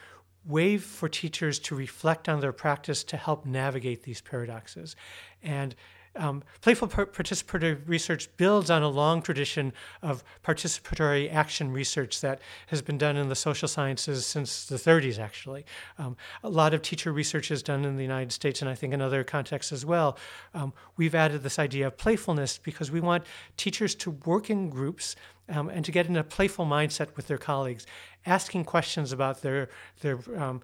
way 0.47 0.79
for 0.79 1.09
teachers 1.09 1.59
to 1.59 1.75
reflect 1.75 2.29
on 2.29 2.41
their 2.41 2.53
practice 2.53 3.05
to 3.05 3.17
help 3.17 3.47
navigate 3.47 4.03
these 4.03 4.21
paradoxes. 4.21 4.97
And 5.43 5.75
um, 6.17 6.45
playful 6.61 6.87
participatory 6.89 7.81
research 7.87 8.29
builds 8.37 8.71
on 8.71 8.83
a 8.83 8.89
long 8.89 9.21
tradition 9.21 9.73
of 10.03 10.23
participatory 10.45 11.33
action 11.33 11.73
research 11.73 12.21
that 12.21 12.41
has 12.69 12.83
been 12.83 12.99
done 12.99 13.17
in 13.17 13.29
the 13.29 13.35
social 13.35 13.67
sciences 13.67 14.25
since 14.25 14.67
the 14.67 14.77
30s, 14.77 15.19
actually. 15.19 15.65
Um, 15.99 16.17
a 16.45 16.49
lot 16.49 16.73
of 16.73 16.83
teacher 16.83 17.13
research 17.13 17.51
is 17.51 17.63
done 17.63 17.85
in 17.85 17.97
the 17.97 18.03
United 18.03 18.33
States 18.33 18.61
and 18.61 18.71
I 18.71 18.75
think 18.75 18.93
in 18.93 19.01
other 19.03 19.25
contexts 19.25 19.73
as 19.73 19.85
well. 19.85 20.17
Um, 20.55 20.73
we've 20.97 21.15
added 21.15 21.43
this 21.43 21.59
idea 21.59 21.89
of 21.89 21.97
playfulness 21.97 22.59
because 22.59 22.91
we 22.91 23.01
want 23.01 23.25
teachers 23.57 23.95
to 23.97 24.13
work 24.13 24.51
in 24.51 24.71
groups 24.71 25.17
um, 25.49 25.69
and 25.69 25.85
to 25.85 25.93
get 25.93 26.07
in 26.07 26.17
a 26.17 26.25
playful 26.25 26.67
mindset 26.67 27.15
with 27.17 27.27
their 27.27 27.39
colleagues, 27.39 27.87
asking 28.27 28.65
questions 28.65 29.13
about 29.13 29.43
their 29.43 29.69
their 30.01 30.19
um, 30.37 30.63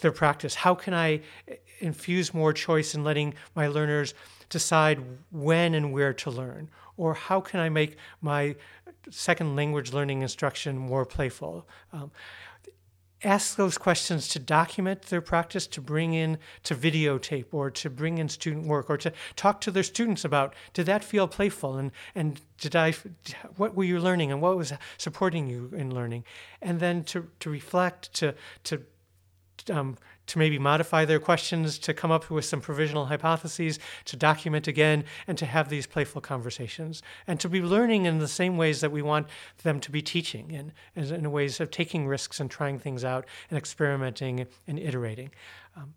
their 0.00 0.12
practice. 0.12 0.54
How 0.54 0.74
can 0.74 0.94
I 0.94 1.20
infuse 1.80 2.32
more 2.32 2.52
choice 2.52 2.94
in 2.94 3.04
letting 3.04 3.34
my 3.54 3.68
learners 3.68 4.14
decide 4.48 5.02
when 5.30 5.74
and 5.74 5.92
where 5.92 6.12
to 6.14 6.30
learn? 6.30 6.70
Or 6.96 7.14
how 7.14 7.40
can 7.40 7.60
I 7.60 7.68
make 7.68 7.96
my 8.20 8.54
second 9.10 9.56
language 9.56 9.92
learning 9.92 10.22
instruction 10.22 10.78
more 10.78 11.04
playful? 11.04 11.66
Um, 11.92 12.10
ask 13.24 13.56
those 13.56 13.78
questions 13.78 14.28
to 14.28 14.38
document 14.38 15.02
their 15.02 15.20
practice, 15.20 15.66
to 15.68 15.80
bring 15.80 16.14
in 16.14 16.38
to 16.64 16.74
videotape 16.74 17.46
or 17.52 17.70
to 17.70 17.90
bring 17.90 18.18
in 18.18 18.28
student 18.28 18.66
work 18.66 18.90
or 18.90 18.96
to 18.98 19.12
talk 19.36 19.60
to 19.62 19.70
their 19.70 19.82
students 19.82 20.24
about 20.24 20.54
did 20.72 20.86
that 20.86 21.02
feel 21.02 21.26
playful 21.26 21.76
and, 21.76 21.90
and 22.14 22.40
did 22.58 22.76
I, 22.76 22.94
what 23.56 23.74
were 23.74 23.84
you 23.84 23.98
learning 23.98 24.30
and 24.30 24.40
what 24.40 24.56
was 24.56 24.72
supporting 24.98 25.46
you 25.46 25.70
in 25.74 25.94
learning? 25.94 26.24
And 26.62 26.80
then 26.80 27.04
to, 27.04 27.28
to 27.40 27.50
reflect, 27.50 28.12
to, 28.14 28.34
to 28.64 28.82
um, 29.72 29.96
to 30.26 30.38
maybe 30.38 30.58
modify 30.58 31.04
their 31.04 31.20
questions, 31.20 31.78
to 31.78 31.94
come 31.94 32.10
up 32.10 32.30
with 32.30 32.44
some 32.44 32.60
provisional 32.60 33.06
hypotheses, 33.06 33.78
to 34.06 34.16
document 34.16 34.66
again, 34.66 35.04
and 35.26 35.36
to 35.38 35.46
have 35.46 35.68
these 35.68 35.86
playful 35.86 36.20
conversations, 36.20 37.02
and 37.26 37.38
to 37.40 37.48
be 37.48 37.60
learning 37.60 38.06
in 38.06 38.18
the 38.18 38.28
same 38.28 38.56
ways 38.56 38.80
that 38.80 38.92
we 38.92 39.02
want 39.02 39.26
them 39.62 39.80
to 39.80 39.90
be 39.90 40.02
teaching, 40.02 40.50
in, 40.50 40.72
in 40.96 41.30
ways 41.30 41.60
of 41.60 41.70
taking 41.70 42.06
risks 42.06 42.40
and 42.40 42.50
trying 42.50 42.78
things 42.78 43.04
out 43.04 43.26
and 43.50 43.58
experimenting 43.58 44.46
and 44.66 44.78
iterating. 44.78 45.30
Um, 45.76 45.94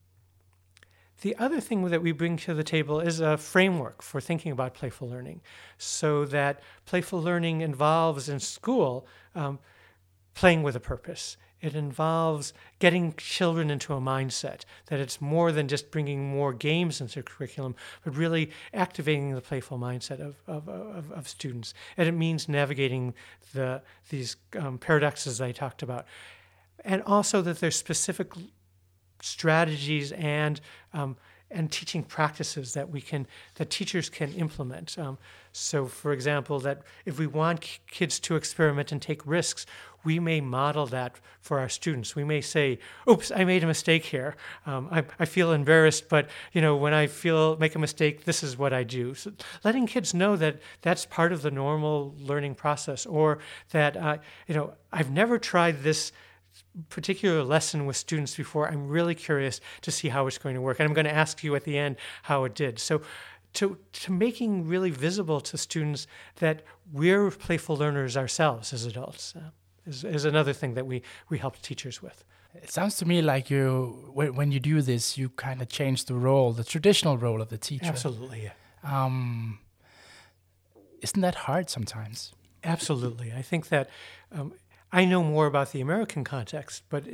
the 1.21 1.35
other 1.37 1.59
thing 1.59 1.83
that 1.85 2.03
we 2.03 2.11
bring 2.11 2.37
to 2.37 2.53
the 2.53 2.63
table 2.63 2.99
is 2.99 3.19
a 3.19 3.37
framework 3.37 4.03
for 4.03 4.21
thinking 4.21 4.51
about 4.51 4.73
playful 4.73 5.09
learning, 5.09 5.41
so 5.77 6.25
that 6.25 6.59
playful 6.85 7.21
learning 7.21 7.61
involves 7.61 8.29
in 8.29 8.39
school 8.39 9.07
um, 9.33 9.57
playing 10.35 10.61
with 10.61 10.75
a 10.75 10.79
purpose 10.79 11.37
it 11.61 11.75
involves 11.75 12.53
getting 12.79 13.13
children 13.17 13.71
into 13.71 13.93
a 13.93 13.99
mindset 13.99 14.61
that 14.87 14.99
it's 14.99 15.19
more 15.19 15.51
than 15.51 15.67
just 15.67 15.89
bringing 15.89 16.29
more 16.29 16.53
games 16.53 17.01
into 17.01 17.19
the 17.19 17.23
curriculum, 17.23 17.75
but 18.03 18.15
really 18.15 18.51
activating 18.73 19.33
the 19.33 19.41
playful 19.41 19.79
mindset 19.79 20.19
of, 20.19 20.35
of, 20.47 20.69
of, 20.69 21.11
of 21.11 21.27
students. 21.27 21.73
And 21.97 22.07
it 22.07 22.13
means 22.13 22.47
navigating 22.47 23.13
the, 23.53 23.81
these 24.09 24.35
um, 24.57 24.77
paradoxes 24.77 25.41
I 25.41 25.51
talked 25.51 25.81
about. 25.81 26.05
And 26.85 27.01
also 27.03 27.41
that 27.41 27.59
there's 27.59 27.75
specific 27.75 28.31
strategies 29.21 30.11
and 30.11 30.61
um, 30.93 31.17
and 31.49 31.71
teaching 31.71 32.03
practices 32.03 32.73
that 32.73 32.89
we 32.89 33.01
can 33.01 33.25
that 33.55 33.69
teachers 33.69 34.09
can 34.09 34.33
implement. 34.33 34.97
Um, 34.97 35.17
so, 35.57 35.87
for 35.87 36.11
example, 36.13 36.59
that 36.59 36.83
if 37.05 37.17
we 37.17 37.25
want 37.25 37.79
kids 37.87 38.19
to 38.21 38.35
experiment 38.35 38.91
and 38.91 39.01
take 39.01 39.25
risks, 39.25 39.65
we 40.03 40.19
may 40.19 40.39
model 40.39 40.85
that 40.87 41.19
for 41.41 41.59
our 41.59 41.67
students. 41.67 42.15
We 42.15 42.23
may 42.23 42.41
say, 42.41 42.79
"Oops, 43.09 43.31
I 43.31 43.43
made 43.43 43.63
a 43.63 43.67
mistake 43.67 44.05
here. 44.05 44.35
Um, 44.65 44.87
I, 44.91 45.03
I, 45.19 45.25
feel 45.25 45.51
embarrassed, 45.51 46.09
but 46.09 46.29
you 46.53 46.61
know, 46.61 46.75
when 46.75 46.93
I 46.93 47.07
feel 47.07 47.57
make 47.57 47.75
a 47.75 47.79
mistake, 47.79 48.23
this 48.23 48.43
is 48.43 48.57
what 48.57 48.71
I 48.71 48.83
do." 48.83 49.15
So, 49.15 49.33
letting 49.63 49.87
kids 49.87 50.13
know 50.13 50.35
that 50.35 50.59
that's 50.81 51.05
part 51.05 51.33
of 51.33 51.41
the 51.41 51.51
normal 51.51 52.15
learning 52.19 52.55
process, 52.55 53.05
or 53.05 53.39
that 53.71 53.97
uh, 53.97 54.17
you 54.47 54.53
know, 54.53 54.75
I've 54.93 55.11
never 55.11 55.39
tried 55.39 55.81
this 55.81 56.11
particular 56.89 57.43
lesson 57.43 57.85
with 57.85 57.95
students 57.95 58.35
before. 58.35 58.67
I'm 58.67 58.87
really 58.87 59.15
curious 59.15 59.59
to 59.81 59.91
see 59.91 60.09
how 60.09 60.27
it's 60.27 60.37
going 60.37 60.55
to 60.55 60.61
work. 60.61 60.79
And 60.79 60.87
I'm 60.87 60.93
going 60.93 61.05
to 61.05 61.13
ask 61.13 61.43
you 61.43 61.55
at 61.55 61.63
the 61.63 61.77
end 61.77 61.97
how 62.23 62.43
it 62.45 62.55
did. 62.55 62.79
So, 62.79 63.01
to, 63.57 63.75
to 63.91 64.11
making 64.11 64.67
really 64.67 64.91
visible 64.91 65.41
to 65.41 65.57
students 65.57 66.05
that 66.35 66.61
we're 66.93 67.31
playful 67.31 67.75
learners 67.75 68.15
ourselves 68.15 68.71
as 68.71 68.85
adults 68.85 69.33
uh, 69.35 69.49
is, 69.87 70.03
is 70.03 70.25
another 70.25 70.53
thing 70.53 70.75
that 70.75 70.85
we, 70.85 71.01
we 71.29 71.39
help 71.39 71.59
teachers 71.63 71.99
with. 71.99 72.23
It 72.53 72.69
sounds 72.69 72.97
to 72.97 73.05
me 73.05 73.23
like 73.23 73.49
you, 73.49 74.11
when 74.13 74.51
you 74.51 74.59
do 74.59 74.83
this, 74.83 75.17
you 75.17 75.29
kind 75.29 75.59
of 75.61 75.69
change 75.69 76.05
the 76.05 76.13
role, 76.13 76.53
the 76.53 76.63
traditional 76.63 77.17
role 77.17 77.41
of 77.41 77.49
the 77.49 77.57
teacher. 77.57 77.85
Absolutely. 77.85 78.51
Um, 78.83 79.57
isn't 81.01 81.21
that 81.21 81.35
hard 81.35 81.71
sometimes? 81.71 82.33
Absolutely. 82.63 83.33
I 83.35 83.41
think 83.41 83.69
that 83.69 83.89
um, 84.31 84.53
I 84.91 85.05
know 85.05 85.23
more 85.23 85.47
about 85.47 85.71
the 85.71 85.81
American 85.81 86.23
context, 86.23 86.83
but 86.89 87.05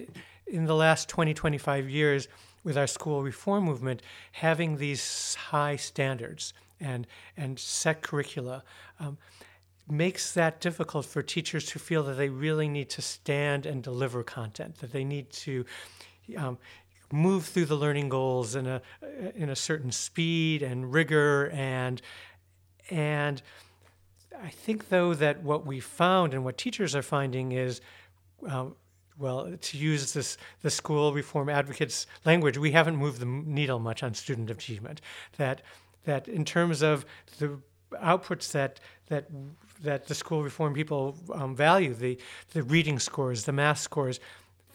in 0.46 0.66
the 0.66 0.76
last 0.76 1.08
20, 1.08 1.34
25 1.34 1.90
years, 1.90 2.28
with 2.64 2.78
our 2.78 2.88
school 2.88 3.24
reform 3.24 3.66
movement, 3.66 4.02
having 4.34 4.78
these 4.78 5.36
high 5.36 5.76
standards 5.76 6.54
and, 6.80 7.08
and 7.36 7.60
set 7.60 8.02
curricula 8.02 8.64
um, 9.00 9.18
makes 9.90 10.34
that 10.34 10.62
difficult 10.62 11.06
for 11.06 11.22
teachers 11.22 11.66
to 11.66 11.80
feel 11.80 12.04
that 12.04 12.14
they 12.14 12.30
really 12.30 12.70
need 12.70 12.90
to 12.90 13.02
stand 13.02 13.66
and 13.66 13.84
deliver 13.84 14.24
content, 14.24 14.78
that 14.80 14.92
they 14.92 15.04
need 15.04 15.30
to 15.32 15.66
um, 16.38 16.58
move 17.12 17.46
through 17.46 17.66
the 17.66 17.76
learning 17.76 18.10
goals 18.10 18.56
in 18.56 18.66
a, 18.66 18.82
in 19.36 19.50
a 19.50 19.56
certain 19.56 19.92
speed 19.92 20.62
and 20.64 20.94
rigor 20.94 21.50
and, 21.54 22.02
and 22.90 23.42
I 24.42 24.50
think, 24.50 24.90
though, 24.90 25.14
that 25.14 25.44
what 25.44 25.66
we 25.66 25.80
found 25.80 26.34
and 26.34 26.44
what 26.44 26.58
teachers 26.58 26.96
are 26.96 27.02
finding 27.02 27.52
is, 27.54 27.82
um, 28.48 28.76
well, 29.18 29.56
to 29.60 29.78
use 29.78 30.14
this 30.14 30.38
the 30.62 30.70
school 30.70 31.14
reform 31.14 31.50
advocates 31.50 32.08
language, 32.26 32.58
we 32.58 32.72
haven't 32.72 32.96
moved 32.96 33.20
the 33.20 33.26
needle 33.26 33.80
much 33.80 34.04
on 34.04 34.14
student 34.14 34.50
achievement. 34.50 35.02
That 35.38 35.62
that 36.06 36.28
in 36.28 36.46
terms 36.46 36.82
of 36.82 37.06
the 37.40 37.60
outputs 37.94 38.52
that 38.52 38.80
that 39.08 39.28
that 39.82 40.08
the 40.08 40.16
school 40.16 40.44
reform 40.44 40.74
people 40.74 41.18
um, 41.34 41.56
value 41.56 41.94
the 41.94 42.18
the 42.54 42.64
reading 42.64 43.00
scores, 43.00 43.44
the 43.44 43.52
math 43.52 43.80
scores, 43.80 44.20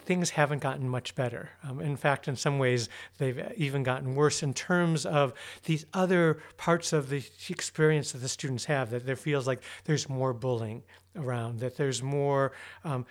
things 0.08 0.30
haven't 0.30 0.60
gotten 0.60 0.88
much 0.88 1.14
better. 1.14 1.50
Um, 1.62 1.80
in 1.80 1.94
fact, 1.94 2.28
in 2.28 2.36
some 2.36 2.58
ways, 2.58 2.88
they've 3.18 3.52
even 3.56 3.82
gotten 3.82 4.14
worse 4.14 4.42
in 4.42 4.54
terms 4.54 5.04
of 5.04 5.34
these 5.64 5.84
other 5.92 6.38
parts 6.56 6.94
of 6.94 7.10
the 7.10 7.22
experience 7.50 8.12
that 8.12 8.18
the 8.18 8.28
students 8.28 8.64
have, 8.64 8.88
that 8.88 9.04
there 9.04 9.16
feels 9.16 9.46
like 9.46 9.60
there's 9.84 10.08
more 10.08 10.32
bullying 10.32 10.82
around, 11.14 11.60
that 11.60 11.76
there's 11.76 12.02
more 12.02 12.52
um, 12.84 13.04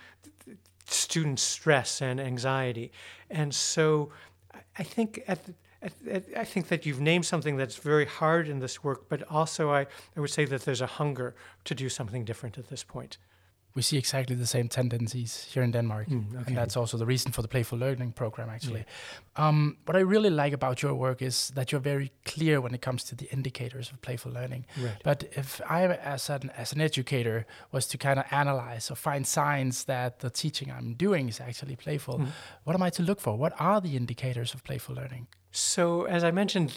student 0.90 1.38
stress 1.38 2.02
and 2.02 2.20
anxiety. 2.20 2.92
And 3.30 3.54
so 3.54 4.10
I 4.78 4.82
think 4.82 5.22
at 5.28 5.40
I 6.36 6.44
think 6.44 6.68
that 6.68 6.86
you've 6.86 7.00
named 7.00 7.24
something 7.24 7.56
that's 7.56 7.76
very 7.76 8.04
hard 8.04 8.48
in 8.48 8.58
this 8.58 8.82
work, 8.82 9.08
but 9.08 9.22
also 9.30 9.70
I, 9.70 9.86
I 10.16 10.20
would 10.20 10.30
say 10.30 10.44
that 10.44 10.62
there's 10.62 10.80
a 10.80 10.86
hunger 10.86 11.36
to 11.66 11.74
do 11.74 11.88
something 11.88 12.24
different 12.24 12.58
at 12.58 12.68
this 12.68 12.82
point 12.82 13.16
we 13.78 13.82
see 13.82 13.96
exactly 13.96 14.34
the 14.34 14.46
same 14.46 14.68
tendencies 14.68 15.46
here 15.52 15.62
in 15.62 15.70
Denmark, 15.70 16.08
mm, 16.08 16.34
okay. 16.34 16.44
and 16.46 16.56
that's 16.56 16.76
also 16.76 16.98
the 16.98 17.06
reason 17.06 17.30
for 17.32 17.42
the 17.42 17.48
playful 17.48 17.78
learning 17.78 18.10
program. 18.12 18.48
Actually, 18.50 18.84
yeah. 18.84 19.48
um, 19.48 19.76
what 19.86 19.96
I 19.96 20.00
really 20.00 20.30
like 20.30 20.52
about 20.52 20.82
your 20.82 20.94
work 20.94 21.22
is 21.22 21.52
that 21.54 21.70
you're 21.70 21.84
very 21.94 22.10
clear 22.24 22.60
when 22.60 22.74
it 22.74 22.82
comes 22.82 23.04
to 23.04 23.14
the 23.14 23.26
indicators 23.30 23.92
of 23.92 24.02
playful 24.02 24.32
learning. 24.32 24.66
Right. 24.84 25.00
But 25.04 25.18
if 25.36 25.60
I, 25.70 25.84
as 26.16 26.30
an 26.30 26.50
as 26.56 26.72
an 26.72 26.80
educator, 26.80 27.46
was 27.70 27.86
to 27.86 27.98
kind 27.98 28.18
of 28.18 28.24
analyze 28.30 28.90
or 28.90 28.96
find 28.96 29.24
signs 29.26 29.84
that 29.84 30.18
the 30.18 30.30
teaching 30.30 30.72
I'm 30.78 30.94
doing 30.94 31.28
is 31.28 31.40
actually 31.40 31.76
playful, 31.76 32.18
mm. 32.18 32.26
what 32.64 32.74
am 32.74 32.82
I 32.82 32.90
to 32.90 33.02
look 33.02 33.20
for? 33.20 33.38
What 33.38 33.52
are 33.60 33.80
the 33.80 33.96
indicators 33.96 34.54
of 34.54 34.64
playful 34.64 34.96
learning? 34.96 35.28
So, 35.52 36.06
as 36.16 36.24
I 36.24 36.30
mentioned, 36.32 36.72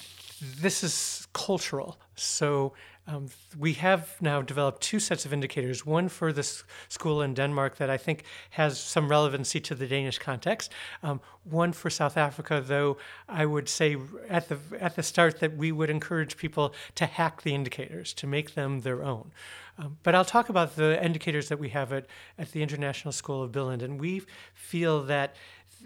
this 0.62 0.84
is 0.84 1.28
cultural. 1.34 1.98
So 2.16 2.74
um, 3.08 3.28
we 3.58 3.74
have 3.74 4.16
now 4.22 4.42
developed 4.42 4.82
two 4.82 5.00
sets 5.00 5.26
of 5.26 5.34
indicators 5.34 5.86
one 5.86 6.08
for 6.08 6.32
this 6.32 6.64
school 6.88 7.22
in 7.22 7.34
Denmark 7.34 7.78
that 7.78 7.90
I 7.90 7.98
think 7.98 8.24
has 8.52 8.80
some 8.80 9.10
relevancy 9.10 9.60
to 9.62 9.76
the 9.76 9.88
Danish 9.88 10.20
context, 10.20 10.72
um, 11.02 11.20
one 11.44 11.74
for 11.74 11.90
South 11.90 12.16
Africa, 12.16 12.64
though 12.66 12.98
I 13.28 13.46
would 13.46 13.68
say 13.68 13.98
at 14.30 14.50
the, 14.50 14.60
at 14.80 14.96
the 14.96 15.04
start 15.04 15.40
that 15.40 15.58
we 15.58 15.72
would 15.72 15.90
encourage 15.90 16.38
people 16.38 16.74
to 16.96 17.06
hack 17.06 17.42
the 17.42 17.56
indicators, 17.56 18.14
to 18.14 18.28
make 18.28 18.54
them 18.54 18.82
their 18.82 19.04
own. 19.04 19.32
Um, 19.78 19.98
but 20.04 20.14
I'll 20.14 20.26
talk 20.26 20.50
about 20.50 20.76
the 20.76 21.04
indicators 21.04 21.50
that 21.50 21.58
we 21.58 21.70
have 21.70 21.92
at, 21.92 22.06
at 22.38 22.52
the 22.52 22.62
International 22.62 23.12
School 23.12 23.42
of 23.42 23.52
Billund, 23.52 23.82
and 23.82 24.00
we 24.00 24.22
feel 24.54 25.04
that 25.04 25.36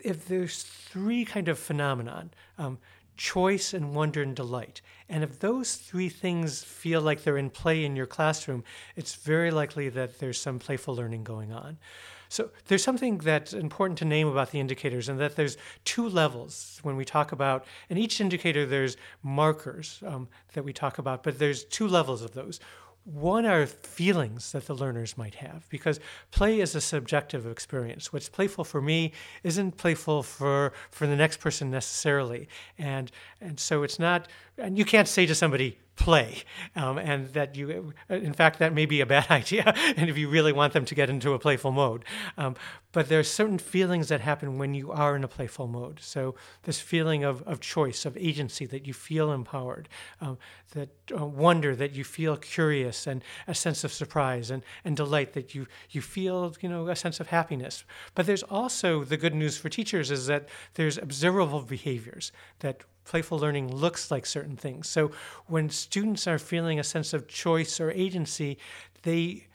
if 0.03 0.27
there's 0.27 0.63
three 0.63 1.23
kind 1.23 1.47
of 1.47 1.57
phenomenon, 1.57 2.31
um, 2.57 2.77
choice 3.17 3.73
and 3.73 3.95
wonder 3.95 4.21
and 4.21 4.35
delight. 4.35 4.81
And 5.09 5.23
if 5.23 5.39
those 5.39 5.75
three 5.75 6.09
things 6.09 6.63
feel 6.63 7.01
like 7.01 7.23
they're 7.23 7.37
in 7.37 7.49
play 7.49 7.85
in 7.85 7.95
your 7.95 8.07
classroom, 8.07 8.63
it's 8.95 9.15
very 9.15 9.51
likely 9.51 9.89
that 9.89 10.19
there's 10.19 10.39
some 10.39 10.59
playful 10.59 10.95
learning 10.95 11.23
going 11.23 11.51
on. 11.51 11.77
So 12.27 12.49
there's 12.67 12.83
something 12.83 13.19
that's 13.19 13.53
important 13.53 13.99
to 13.99 14.05
name 14.05 14.27
about 14.27 14.51
the 14.51 14.59
indicators, 14.59 15.09
and 15.09 15.19
that 15.19 15.35
there's 15.35 15.57
two 15.85 16.09
levels 16.09 16.79
when 16.81 16.97
we 16.97 17.05
talk 17.05 17.31
about, 17.31 17.65
in 17.89 17.97
each 17.97 18.19
indicator 18.19 18.65
there's 18.65 18.97
markers 19.23 20.01
um, 20.05 20.27
that 20.53 20.63
we 20.63 20.73
talk 20.73 20.97
about, 20.97 21.23
but 21.23 21.37
there's 21.37 21.63
two 21.65 21.87
levels 21.87 22.21
of 22.21 22.33
those. 22.33 22.59
One 23.05 23.45
are 23.45 23.67
feelings 23.67 24.51
that 24.53 24.65
the 24.65 24.73
learners 24.73 25.15
might 25.15 25.35
have, 25.35 25.69
because 25.69 25.99
play 26.31 26.59
is 26.59 26.73
a 26.73 26.81
subjective 26.81 27.45
experience. 27.45 28.11
What's 28.11 28.29
playful 28.29 28.63
for 28.63 28.81
me 28.81 29.11
isn't 29.43 29.77
playful 29.77 30.23
for, 30.23 30.73
for 30.89 31.05
the 31.05 31.15
next 31.15 31.39
person 31.39 31.69
necessarily. 31.69 32.47
And, 32.79 33.11
and 33.39 33.59
so 33.59 33.83
it's 33.83 33.99
not, 33.99 34.27
and 34.57 34.75
you 34.75 34.85
can't 34.85 35.07
say 35.07 35.27
to 35.27 35.35
somebody, 35.35 35.77
play. 35.95 36.43
Um, 36.75 36.97
and 36.97 37.27
that 37.29 37.55
you, 37.55 37.93
in 38.09 38.33
fact, 38.33 38.59
that 38.59 38.73
may 38.73 38.85
be 38.85 39.01
a 39.01 39.05
bad 39.05 39.27
idea. 39.29 39.73
and 39.95 40.09
if 40.09 40.17
you 40.17 40.29
really 40.29 40.51
want 40.51 40.73
them 40.73 40.85
to 40.85 40.95
get 40.95 41.09
into 41.09 41.33
a 41.33 41.39
playful 41.39 41.71
mode. 41.71 42.05
Um, 42.37 42.55
but 42.91 43.09
there 43.09 43.19
are 43.19 43.23
certain 43.23 43.57
feelings 43.57 44.07
that 44.07 44.21
happen 44.21 44.57
when 44.57 44.73
you 44.73 44.91
are 44.91 45.15
in 45.15 45.23
a 45.23 45.27
playful 45.27 45.67
mode. 45.67 45.99
So 46.01 46.35
this 46.63 46.79
feeling 46.79 47.23
of, 47.23 47.41
of 47.43 47.59
choice, 47.59 48.05
of 48.05 48.15
agency, 48.17 48.65
that 48.67 48.87
you 48.87 48.93
feel 48.93 49.31
empowered, 49.31 49.89
um, 50.21 50.37
that 50.71 50.89
uh, 51.17 51.25
wonder, 51.25 51.75
that 51.75 51.93
you 51.93 52.03
feel 52.03 52.37
curious, 52.37 53.07
and 53.07 53.23
a 53.47 53.55
sense 53.55 53.83
of 53.83 53.91
surprise 53.91 54.49
and, 54.49 54.63
and 54.83 54.95
delight, 54.95 55.33
that 55.33 55.53
you, 55.53 55.67
you 55.89 56.01
feel, 56.01 56.53
you 56.61 56.69
know, 56.69 56.87
a 56.87 56.95
sense 56.95 57.19
of 57.19 57.27
happiness. 57.27 57.83
But 58.13 58.25
there's 58.25 58.43
also 58.43 59.03
the 59.03 59.17
good 59.17 59.35
news 59.35 59.57
for 59.57 59.69
teachers 59.69 60.11
is 60.11 60.27
that 60.27 60.47
there's 60.75 60.97
observable 60.97 61.61
behaviors 61.61 62.31
that 62.59 62.83
playful 63.05 63.39
learning 63.39 63.73
looks 63.73 64.11
like 64.11 64.25
certain 64.25 64.57
things. 64.57 64.89
So 64.89 65.11
when 65.47 65.69
students 65.69 66.27
are 66.27 66.39
feeling 66.39 66.79
a 66.79 66.83
sense 66.83 67.13
of 67.13 67.27
choice 67.27 67.79
or 67.79 67.91
agency, 67.91 68.57
they 69.03 69.47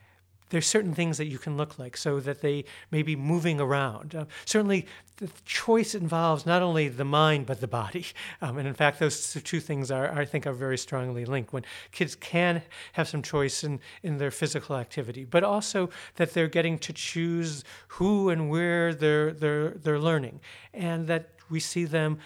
there's 0.51 0.67
certain 0.67 0.93
things 0.93 1.17
that 1.17 1.27
you 1.27 1.39
can 1.39 1.57
look 1.57 1.79
like 1.79 1.97
so 1.97 2.19
that 2.19 2.41
they 2.41 2.65
may 2.91 3.01
be 3.01 3.15
moving 3.15 3.59
around. 3.59 4.13
Uh, 4.13 4.25
certainly, 4.45 4.85
the 5.17 5.29
choice 5.45 5.95
involves 5.95 6.45
not 6.45 6.61
only 6.61 6.89
the 6.89 7.05
mind 7.05 7.45
but 7.45 7.61
the 7.61 7.67
body, 7.67 8.05
um, 8.41 8.57
and 8.57 8.67
in 8.67 8.73
fact, 8.73 8.99
those 8.99 9.33
two 9.43 9.59
things 9.59 9.89
are, 9.89 10.11
I 10.13 10.25
think, 10.25 10.45
are 10.45 10.53
very 10.53 10.77
strongly 10.77 11.25
linked. 11.25 11.53
When 11.53 11.63
kids 11.91 12.15
can 12.15 12.61
have 12.93 13.07
some 13.07 13.21
choice 13.21 13.63
in 13.63 13.79
in 14.03 14.17
their 14.17 14.31
physical 14.31 14.75
activity, 14.75 15.23
but 15.25 15.43
also 15.43 15.89
that 16.15 16.33
they're 16.33 16.49
getting 16.49 16.77
to 16.79 16.93
choose 16.93 17.63
who 17.87 18.29
and 18.29 18.49
where 18.49 18.93
they're 18.93 19.31
they're 19.31 19.69
they're 19.71 19.99
learning, 19.99 20.41
and 20.73 21.07
that 21.07 21.29
we 21.49 21.59
see 21.59 21.85
them 21.85 22.19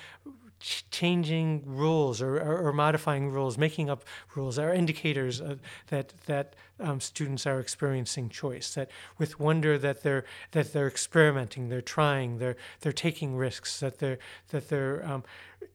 changing 0.60 1.64
rules 1.66 2.22
or, 2.22 2.38
or, 2.38 2.68
or, 2.68 2.74
modifying 2.74 3.30
rules, 3.30 3.58
making 3.58 3.90
up 3.90 4.04
rules, 4.36 4.58
are 4.58 4.74
indicators 4.74 5.42
that 5.88 6.14
that 6.26 6.56
um, 6.80 7.00
students 7.00 7.46
are 7.46 7.60
experiencing 7.60 8.30
choice. 8.30 8.74
That 8.74 8.90
with 9.18 9.40
wonder 9.40 9.78
that 9.78 10.04
they're 10.04 10.26
that 10.52 10.74
they're 10.74 10.88
experimenting, 10.88 11.70
they're 11.70 11.82
trying, 11.82 12.40
they're 12.40 12.56
they're 12.82 12.94
taking 12.94 13.36
risks, 13.36 13.80
that 13.80 14.00
they're 14.00 14.20
that 14.50 14.70
they're 14.70 15.06
um, 15.06 15.24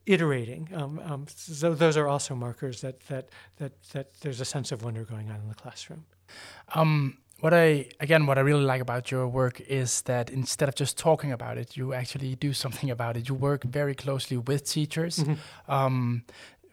iterating. 0.07 0.69
Um, 0.75 1.01
um 1.05 1.27
so 1.29 1.75
those 1.75 1.97
are 1.97 2.09
also 2.09 2.35
markers 2.35 2.81
that 2.81 3.01
that 3.09 3.29
that 3.59 3.73
that 3.93 4.15
there's 4.21 4.41
a 4.41 4.45
sense 4.45 4.73
of 4.73 4.83
wonder 4.83 5.05
going 5.05 5.31
on 5.31 5.41
in 5.41 5.49
the 5.49 5.55
classroom. 5.55 6.05
Um, 6.75 7.19
what 7.41 7.55
I 7.55 7.89
again 8.01 8.27
what 8.27 8.39
I 8.39 8.43
really 8.43 8.65
like 8.65 8.81
about 8.81 9.11
your 9.11 9.27
work 9.27 9.61
is 9.61 10.03
that 10.03 10.31
instead 10.31 10.69
of 10.69 10.75
just 10.75 10.99
talking 10.99 11.33
about 11.33 11.59
it, 11.59 11.77
you 11.77 11.93
actually 11.93 12.35
do 12.37 12.53
something 12.53 12.91
about 12.91 13.17
it. 13.17 13.29
You 13.29 13.35
work 13.35 13.65
very 13.65 13.95
closely 13.95 14.37
with 14.37 14.65
teachers. 14.65 15.19
Mm-hmm. 15.19 15.73
Um, 15.73 16.25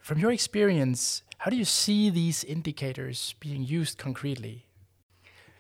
from 0.02 0.20
your 0.20 0.32
experience, 0.32 1.24
how 1.40 1.50
do 1.52 1.58
you 1.58 1.66
see 1.66 2.10
these 2.10 2.44
indicators 2.44 3.36
being 3.40 3.64
used 3.64 3.98
concretely? 3.98 4.66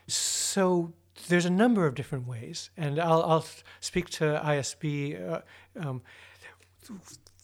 So 0.08 0.94
there's 1.28 1.46
a 1.46 1.50
number 1.50 1.86
of 1.86 1.96
different 1.96 2.28
ways, 2.28 2.70
and 2.78 3.00
I'll, 3.00 3.24
I'll 3.24 3.46
speak 3.80 4.10
to 4.12 4.42
ISB. 4.44 5.32
Uh, 5.32 5.42
um, 5.76 6.02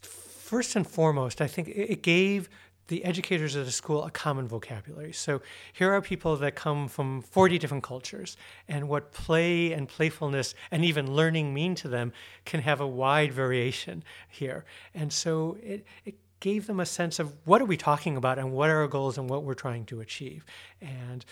first 0.01 0.75
and 0.75 0.88
foremost, 0.88 1.41
I 1.41 1.48
think 1.48 1.67
it 1.70 2.01
gave 2.01 2.50
the 2.87 3.03
educators 3.05 3.55
at 3.55 3.65
a 3.65 3.71
school 3.71 4.03
a 4.03 4.11
common 4.11 4.47
vocabulary. 4.47 5.13
So 5.13 5.41
here 5.71 5.91
are 5.93 6.01
people 6.01 6.35
that 6.37 6.55
come 6.55 6.87
from 6.87 7.21
40 7.21 7.57
different 7.57 7.83
cultures, 7.83 8.37
and 8.67 8.89
what 8.89 9.11
play 9.11 9.71
and 9.71 9.87
playfulness 9.87 10.53
and 10.71 10.83
even 10.83 11.13
learning 11.13 11.53
mean 11.53 11.75
to 11.75 11.87
them 11.87 12.11
can 12.45 12.61
have 12.61 12.81
a 12.81 12.87
wide 12.87 13.31
variation 13.31 14.03
here. 14.29 14.65
And 14.93 15.11
so 15.11 15.57
it, 15.61 15.85
it 16.05 16.15
gave 16.39 16.67
them 16.67 16.79
a 16.79 16.85
sense 16.85 17.19
of 17.19 17.33
what 17.45 17.61
are 17.61 17.65
we 17.65 17.77
talking 17.77 18.17
about 18.17 18.37
and 18.37 18.51
what 18.51 18.69
are 18.69 18.81
our 18.81 18.87
goals 18.87 19.17
and 19.17 19.29
what 19.29 19.43
we're 19.43 19.53
trying 19.53 19.85
to 19.85 20.01
achieve. 20.01 20.45
And 20.81 21.23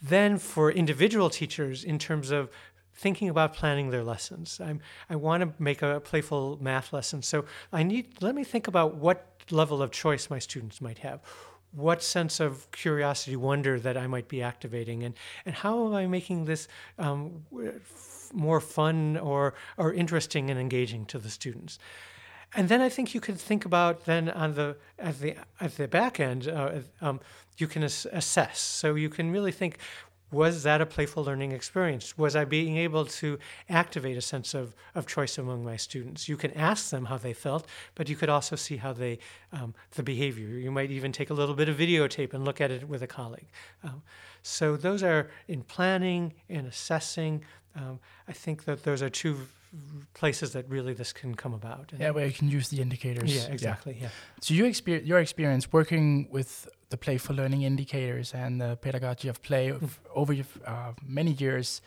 then 0.00 0.38
for 0.38 0.72
individual 0.72 1.28
teachers, 1.28 1.84
in 1.84 1.98
terms 1.98 2.30
of 2.30 2.50
thinking 2.94 3.28
about 3.28 3.54
planning 3.54 3.90
their 3.90 4.04
lessons. 4.04 4.60
I'm, 4.62 4.80
I 5.08 5.16
want 5.16 5.42
to 5.42 5.62
make 5.62 5.82
a 5.82 6.00
playful 6.00 6.58
math 6.60 6.92
lesson. 6.92 7.22
So 7.22 7.44
I 7.72 7.82
need, 7.82 8.22
let 8.22 8.34
me 8.34 8.44
think 8.44 8.68
about 8.68 8.96
what 8.96 9.31
level 9.50 9.82
of 9.82 9.90
choice 9.90 10.30
my 10.30 10.38
students 10.38 10.80
might 10.80 10.98
have. 10.98 11.20
What 11.72 12.02
sense 12.02 12.38
of 12.38 12.70
curiosity, 12.70 13.36
wonder 13.36 13.80
that 13.80 13.96
I 13.96 14.06
might 14.06 14.28
be 14.28 14.42
activating, 14.42 15.04
and, 15.04 15.14
and 15.46 15.54
how 15.54 15.86
am 15.86 15.94
I 15.94 16.06
making 16.06 16.44
this 16.44 16.68
um, 16.98 17.44
more 18.32 18.60
fun 18.60 19.16
or, 19.16 19.54
or 19.78 19.92
interesting 19.94 20.50
and 20.50 20.60
engaging 20.60 21.06
to 21.06 21.18
the 21.18 21.30
students? 21.30 21.78
And 22.54 22.68
then 22.68 22.82
I 22.82 22.90
think 22.90 23.14
you 23.14 23.20
can 23.20 23.36
think 23.36 23.64
about 23.64 24.04
then 24.04 24.28
on 24.28 24.54
the 24.54 24.76
at 24.98 25.20
the 25.20 25.36
at 25.58 25.76
the 25.78 25.88
back 25.88 26.20
end, 26.20 26.48
uh, 26.48 26.80
um, 27.00 27.20
you 27.56 27.66
can 27.66 27.82
ass- 27.82 28.06
assess. 28.12 28.60
So 28.60 28.94
you 28.94 29.08
can 29.08 29.30
really 29.30 29.52
think, 29.52 29.78
was 30.32 30.62
that 30.62 30.80
a 30.80 30.86
playful 30.86 31.22
learning 31.22 31.52
experience? 31.52 32.16
Was 32.16 32.34
I 32.34 32.44
being 32.44 32.76
able 32.78 33.04
to 33.04 33.38
activate 33.68 34.16
a 34.16 34.22
sense 34.22 34.54
of, 34.54 34.74
of 34.94 35.06
choice 35.06 35.38
among 35.38 35.64
my 35.64 35.76
students? 35.76 36.28
You 36.28 36.36
can 36.36 36.52
ask 36.52 36.90
them 36.90 37.04
how 37.04 37.18
they 37.18 37.34
felt, 37.34 37.66
but 37.94 38.08
you 38.08 38.16
could 38.16 38.30
also 38.30 38.56
see 38.56 38.78
how 38.78 38.92
they, 38.92 39.18
um, 39.52 39.74
the 39.92 40.02
behavior. 40.02 40.48
You 40.48 40.70
might 40.70 40.90
even 40.90 41.12
take 41.12 41.30
a 41.30 41.34
little 41.34 41.54
bit 41.54 41.68
of 41.68 41.76
videotape 41.76 42.32
and 42.32 42.44
look 42.44 42.60
at 42.60 42.70
it 42.70 42.88
with 42.88 43.02
a 43.02 43.06
colleague. 43.06 43.48
Um, 43.84 44.02
so 44.42 44.76
those 44.76 45.02
are 45.02 45.30
in 45.46 45.62
planning 45.62 46.32
and 46.48 46.66
assessing. 46.66 47.44
Um, 47.76 48.00
I 48.26 48.32
think 48.32 48.64
that 48.64 48.84
those 48.84 49.02
are 49.02 49.10
two 49.10 49.36
places 50.14 50.52
that 50.52 50.68
really 50.68 50.92
this 50.92 51.12
can 51.12 51.34
come 51.34 51.54
about. 51.54 51.92
yeah, 51.98 52.10
where 52.10 52.26
you 52.26 52.32
can 52.32 52.48
use 52.48 52.68
the 52.68 52.80
indicators. 52.80 53.34
Yeah, 53.34 53.50
exactly. 53.52 53.94
Yeah. 53.94 54.04
yeah. 54.04 54.08
So 54.40 54.54
you 54.54 54.66
experience 54.66 55.06
your 55.06 55.18
experience 55.18 55.72
working 55.72 56.28
with 56.30 56.68
the 56.92 56.96
playful 56.96 57.34
learning 57.34 57.62
indicators 57.62 58.32
and 58.32 58.60
the 58.60 58.76
pedagogy 58.76 59.28
of 59.28 59.42
play 59.42 59.70
mm. 59.70 59.90
over 60.14 60.32
uh, 60.64 60.92
many 61.04 61.32
years. 61.32 61.82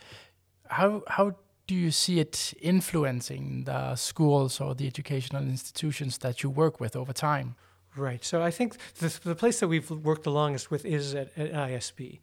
How 0.67 1.03
how 1.07 1.35
do 1.67 1.75
you 1.75 1.91
see 1.91 2.19
it 2.19 2.53
influencing 2.61 3.63
the 3.63 3.95
schools 3.95 4.59
or 4.59 4.75
the 4.75 4.87
educational 4.87 5.43
institutions 5.43 6.17
that 6.19 6.43
you 6.43 6.49
work 6.49 6.79
with 6.79 6.95
over 6.95 7.13
time? 7.13 7.55
Right. 7.95 8.23
So 8.23 8.43
I 8.43 8.51
think 8.51 8.77
the, 8.99 9.19
the 9.23 9.35
place 9.35 9.59
that 9.61 9.69
we've 9.69 9.89
worked 9.89 10.23
the 10.23 10.31
longest 10.31 10.69
with 10.69 10.85
is 10.85 11.15
at, 11.15 11.29
at 11.37 11.53
ISB. 11.53 12.19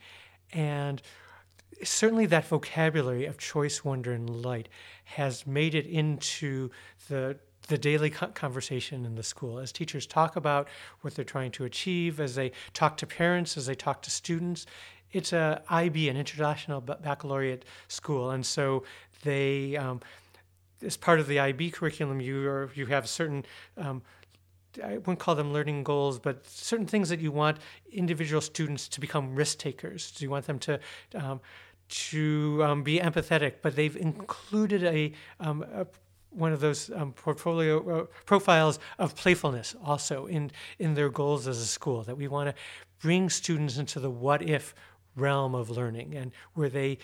And 0.53 1.01
certainly 1.83 2.27
that 2.27 2.45
vocabulary 2.45 3.25
of 3.25 3.39
choice, 3.39 3.85
wonder, 3.85 4.13
and 4.13 4.29
light 4.29 4.69
has 5.05 5.47
made 5.47 5.75
it 5.75 5.87
into 5.87 6.71
the 7.09 7.39
the 7.69 7.79
daily 7.79 8.11
conversation 8.11 9.05
in 9.05 9.15
the 9.15 9.23
school 9.23 9.59
as 9.59 9.73
teachers 9.73 10.07
talk 10.07 10.37
about 10.37 10.69
what 11.01 11.15
they're 11.15 11.25
trying 11.25 11.51
to 11.51 11.65
achieve 11.65 12.21
as 12.21 12.35
they 12.35 12.53
talk 12.75 12.97
to 12.97 13.07
parents 13.07 13.57
as 13.57 13.67
they 13.67 13.75
talk 13.75 14.03
to 14.03 14.11
students 14.11 14.67
it's 15.13 15.33
a 15.33 15.63
ib 15.71 16.09
an 16.09 16.17
international 16.17 16.81
baccalaureate 16.81 17.65
school 17.89 18.31
and 18.31 18.45
so 18.45 18.83
they 19.23 19.77
um, 19.77 20.01
as 20.85 20.97
part 20.97 21.21
of 21.21 21.27
the 21.27 21.39
ib 21.39 21.71
curriculum 21.71 22.21
you 22.21 22.49
are, 22.49 22.71
you 22.75 22.87
have 22.87 23.09
certain 23.09 23.45
um, 23.77 24.03
I 24.83 24.97
wouldn't 24.97 25.19
call 25.19 25.35
them 25.35 25.53
learning 25.53 25.85
goals, 25.85 26.19
but 26.19 26.47
certain 26.49 26.87
things 26.87 27.11
that 27.11 27.21
you 27.21 27.31
want 27.31 27.59
individual 27.93 28.41
students 28.41 28.89
to 28.89 29.01
become 29.01 29.35
risk 29.35 29.59
takers. 29.59 30.11
Do 30.13 30.25
you 30.25 30.31
want 30.31 30.47
them 30.47 30.59
to 30.61 30.81
um, 31.15 31.43
to 31.93 32.61
um, 32.65 32.83
be 32.83 32.99
empathetic, 32.99 33.57
but 33.61 33.77
they've 33.77 33.97
included 33.97 34.83
a, 34.83 35.13
um, 35.41 35.63
a 35.75 35.87
one 36.35 36.53
of 36.53 36.61
those 36.61 36.91
um, 36.91 37.13
portfolio 37.13 38.03
uh, 38.03 38.07
profiles 38.27 38.79
of 38.99 39.15
playfulness 39.15 39.75
also 39.85 40.27
in 40.27 40.51
in 40.79 40.95
their 40.95 41.11
goals 41.11 41.47
as 41.47 41.59
a 41.59 41.67
school 41.67 42.03
that 42.03 42.17
we 42.17 42.29
want 42.29 42.49
to 42.49 42.55
bring 43.01 43.29
students 43.29 43.79
into 43.79 44.01
the 44.01 44.11
what 44.11 44.43
if 44.43 44.75
realm 45.17 45.55
of 45.55 45.71
learning 45.71 46.15
and 46.15 46.33
where 46.55 46.69
they 46.69 46.99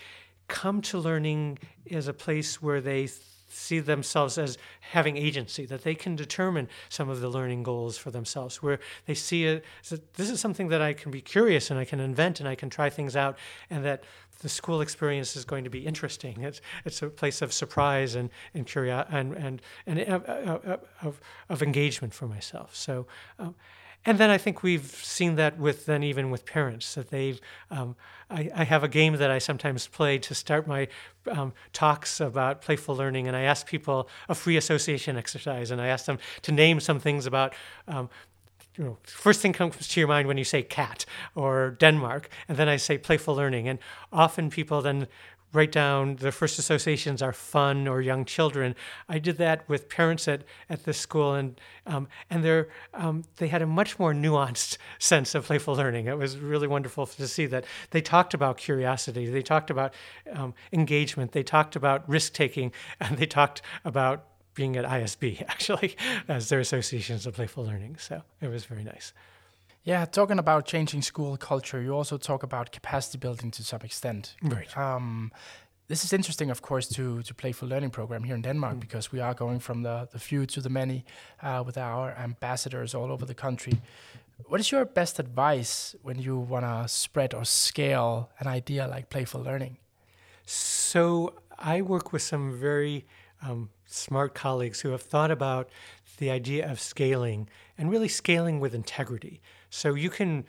come 0.47 0.81
to 0.81 0.97
learning 0.97 1.59
as 1.91 2.07
a 2.07 2.13
place 2.13 2.61
where 2.61 2.81
they 2.81 3.07
see 3.49 3.79
themselves 3.79 4.37
as 4.37 4.57
having 4.79 5.17
agency, 5.17 5.65
that 5.65 5.83
they 5.83 5.95
can 5.95 6.15
determine 6.15 6.67
some 6.89 7.09
of 7.09 7.21
the 7.21 7.29
learning 7.29 7.63
goals 7.63 7.97
for 7.97 8.11
themselves, 8.11 8.63
where 8.63 8.79
they 9.05 9.15
see 9.15 9.45
it, 9.45 9.65
this 10.15 10.29
is 10.29 10.39
something 10.39 10.69
that 10.69 10.81
I 10.81 10.93
can 10.93 11.11
be 11.11 11.21
curious 11.21 11.71
and 11.71 11.79
I 11.79 11.85
can 11.85 11.99
invent 11.99 12.39
and 12.39 12.47
I 12.47 12.55
can 12.55 12.69
try 12.69 12.89
things 12.89 13.15
out, 13.15 13.37
and 13.69 13.83
that 13.85 14.03
the 14.41 14.49
school 14.49 14.81
experience 14.81 15.35
is 15.35 15.45
going 15.45 15.63
to 15.65 15.69
be 15.69 15.79
interesting. 15.79 16.43
It's, 16.43 16.61
it's 16.85 17.01
a 17.01 17.09
place 17.09 17.41
of 17.41 17.51
surprise 17.51 18.15
and, 18.15 18.29
and 18.53 18.65
curiosity 18.65 19.17
and, 19.17 19.33
and, 19.33 19.61
and 19.85 19.99
uh, 19.99 20.19
uh, 20.27 20.59
uh, 20.65 20.77
of, 21.01 21.19
of 21.49 21.61
engagement 21.61 22.13
for 22.13 22.27
myself. 22.27 22.75
So, 22.75 23.05
um, 23.37 23.55
and 24.05 24.17
then 24.17 24.29
I 24.29 24.37
think 24.37 24.63
we've 24.63 24.85
seen 24.85 25.35
that 25.35 25.57
with 25.57 25.85
then 25.85 26.03
even 26.03 26.31
with 26.31 26.45
parents 26.45 26.95
that 26.95 27.09
they've. 27.09 27.39
Um, 27.69 27.95
I, 28.31 28.49
I, 28.55 28.63
have 28.63 28.83
a 28.83 28.87
game 28.87 29.15
that 29.15 29.31
I 29.31 29.39
sometimes 29.39 29.87
play 29.87 30.19
to 30.19 30.35
start 30.35 30.67
my 30.67 30.87
um, 31.31 31.51
talks 31.73 32.19
about 32.19 32.61
playful 32.61 32.95
learning, 32.95 33.27
and 33.27 33.35
I 33.35 33.41
ask 33.41 33.65
people 33.65 34.07
a 34.29 34.35
free 34.35 34.55
association 34.55 35.17
exercise, 35.17 35.71
and 35.71 35.81
I 35.81 35.87
ask 35.87 36.05
them 36.05 36.19
to 36.43 36.51
name 36.51 36.79
some 36.79 36.99
things 36.99 37.25
about 37.25 37.55
um, 37.87 38.07
you 38.79 38.85
know, 38.85 38.97
first 39.03 39.41
thing 39.41 39.51
comes 39.51 39.89
to 39.89 39.99
your 39.99 40.07
mind 40.07 40.27
when 40.27 40.37
you 40.37 40.45
say 40.45 40.63
cat 40.63 41.05
or 41.35 41.71
Denmark, 41.79 42.29
and 42.47 42.57
then 42.57 42.69
I 42.69 42.77
say 42.77 42.97
playful 42.97 43.35
learning. 43.35 43.67
And 43.67 43.77
often 44.13 44.49
people 44.49 44.81
then 44.81 45.07
write 45.51 45.71
down 45.71 46.15
their 46.17 46.31
first 46.31 46.59
associations 46.59 47.21
are 47.21 47.33
fun 47.33 47.87
or 47.87 48.01
young 48.01 48.25
children. 48.25 48.75
I 49.07 49.19
did 49.19 49.37
that 49.37 49.67
with 49.67 49.89
parents 49.89 50.27
at, 50.27 50.43
at 50.69 50.83
this 50.83 50.97
school, 50.97 51.33
and 51.33 51.59
um, 51.87 52.07
and 52.29 52.43
they 52.43 52.65
um, 52.93 53.23
they 53.37 53.47
had 53.47 53.61
a 53.61 53.65
much 53.65 53.97
more 53.99 54.13
nuanced 54.13 54.77
sense 54.99 55.35
of 55.35 55.45
playful 55.45 55.75
learning. 55.75 56.05
It 56.05 56.17
was 56.17 56.37
really 56.37 56.67
wonderful 56.67 57.05
to 57.07 57.27
see 57.27 57.45
that 57.47 57.65
they 57.91 58.01
talked 58.01 58.33
about 58.33 58.57
curiosity, 58.57 59.27
they 59.27 59.41
talked 59.41 59.69
about 59.69 59.93
um, 60.33 60.53
engagement, 60.71 61.31
they 61.31 61.43
talked 61.43 61.75
about 61.75 62.07
risk 62.07 62.33
taking, 62.33 62.71
and 62.99 63.17
they 63.17 63.25
talked 63.25 63.61
about 63.85 64.25
being 64.55 64.75
at 64.75 64.85
ISB 64.85 65.41
actually 65.47 65.95
as 66.27 66.49
their 66.49 66.59
associations 66.59 67.25
of 67.25 67.33
playful 67.33 67.65
learning. 67.65 67.95
So 67.97 68.21
it 68.41 68.47
was 68.47 68.65
very 68.65 68.83
nice. 68.83 69.13
Yeah, 69.89 70.05
talking 70.05 70.37
about 70.37 70.67
changing 70.67 71.01
school 71.01 71.35
culture, 71.35 71.81
you 71.81 71.95
also 71.95 72.17
talk 72.17 72.43
about 72.43 72.71
capacity 72.71 73.17
building 73.17 73.49
to 73.49 73.63
some 73.63 73.81
extent. 73.83 74.35
Right. 74.43 74.77
Um, 74.77 75.31
this 75.87 76.03
is 76.03 76.13
interesting, 76.13 76.51
of 76.51 76.61
course, 76.61 76.87
to 76.89 77.23
to 77.23 77.33
playful 77.33 77.67
learning 77.67 77.89
program 77.89 78.23
here 78.23 78.35
in 78.35 78.43
Denmark 78.43 78.75
mm. 78.75 78.79
because 78.79 79.11
we 79.11 79.19
are 79.19 79.33
going 79.33 79.59
from 79.59 79.81
the 79.81 80.07
the 80.11 80.19
few 80.19 80.45
to 80.45 80.61
the 80.61 80.69
many 80.69 81.05
uh, 81.41 81.63
with 81.65 81.77
our 81.77 82.15
ambassadors 82.17 82.93
all 82.93 83.11
over 83.11 83.25
the 83.25 83.33
country. 83.33 83.73
What 84.45 84.59
is 84.59 84.71
your 84.71 84.85
best 84.85 85.19
advice 85.19 85.95
when 86.03 86.19
you 86.19 86.37
want 86.49 86.65
to 86.65 86.87
spread 86.87 87.33
or 87.33 87.43
scale 87.45 88.29
an 88.39 88.47
idea 88.57 88.87
like 88.95 89.09
playful 89.09 89.41
learning? 89.41 89.77
So 90.45 91.33
I 91.73 91.81
work 91.81 92.13
with 92.13 92.21
some 92.21 92.59
very 92.59 93.05
um, 93.41 93.69
smart 93.85 94.35
colleagues 94.35 94.81
who 94.81 94.91
have 94.91 95.01
thought 95.01 95.31
about 95.31 95.69
the 96.17 96.29
idea 96.29 96.71
of 96.71 96.79
scaling 96.79 97.49
and 97.77 97.89
really 97.91 98.09
scaling 98.09 98.61
with 98.61 98.75
integrity. 98.75 99.41
So 99.69 99.93
you 99.93 100.09
can 100.09 100.45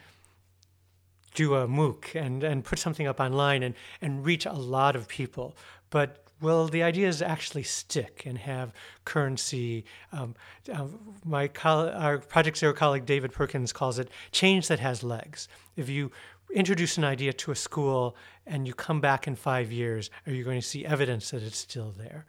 do 1.34 1.54
a 1.54 1.66
MOOC 1.66 2.14
and, 2.14 2.42
and 2.42 2.64
put 2.64 2.78
something 2.78 3.06
up 3.06 3.20
online 3.20 3.62
and, 3.62 3.74
and 4.00 4.24
reach 4.24 4.46
a 4.46 4.52
lot 4.52 4.96
of 4.96 5.06
people. 5.08 5.56
But 5.90 6.24
will 6.40 6.68
the 6.68 6.82
ideas 6.82 7.22
actually 7.22 7.62
stick 7.62 8.22
and 8.26 8.38
have 8.38 8.72
currency? 9.04 9.84
Um, 10.12 10.34
uh, 10.72 10.86
my 11.24 11.48
coll- 11.48 11.90
our 11.90 12.18
Project 12.18 12.56
Zero 12.58 12.72
colleague 12.72 13.06
David 13.06 13.32
Perkins 13.32 13.72
calls 13.72 13.98
it 13.98 14.08
change 14.32 14.68
that 14.68 14.80
has 14.80 15.02
legs. 15.02 15.48
If 15.76 15.88
you 15.88 16.10
introduce 16.52 16.98
an 16.98 17.04
idea 17.04 17.32
to 17.32 17.52
a 17.52 17.56
school 17.56 18.16
and 18.46 18.66
you 18.66 18.74
come 18.74 19.00
back 19.00 19.28
in 19.28 19.36
five 19.36 19.70
years, 19.70 20.10
are 20.26 20.32
you 20.32 20.42
going 20.44 20.60
to 20.60 20.66
see 20.66 20.84
evidence 20.84 21.30
that 21.30 21.42
it's 21.42 21.58
still 21.58 21.94
there? 21.96 22.26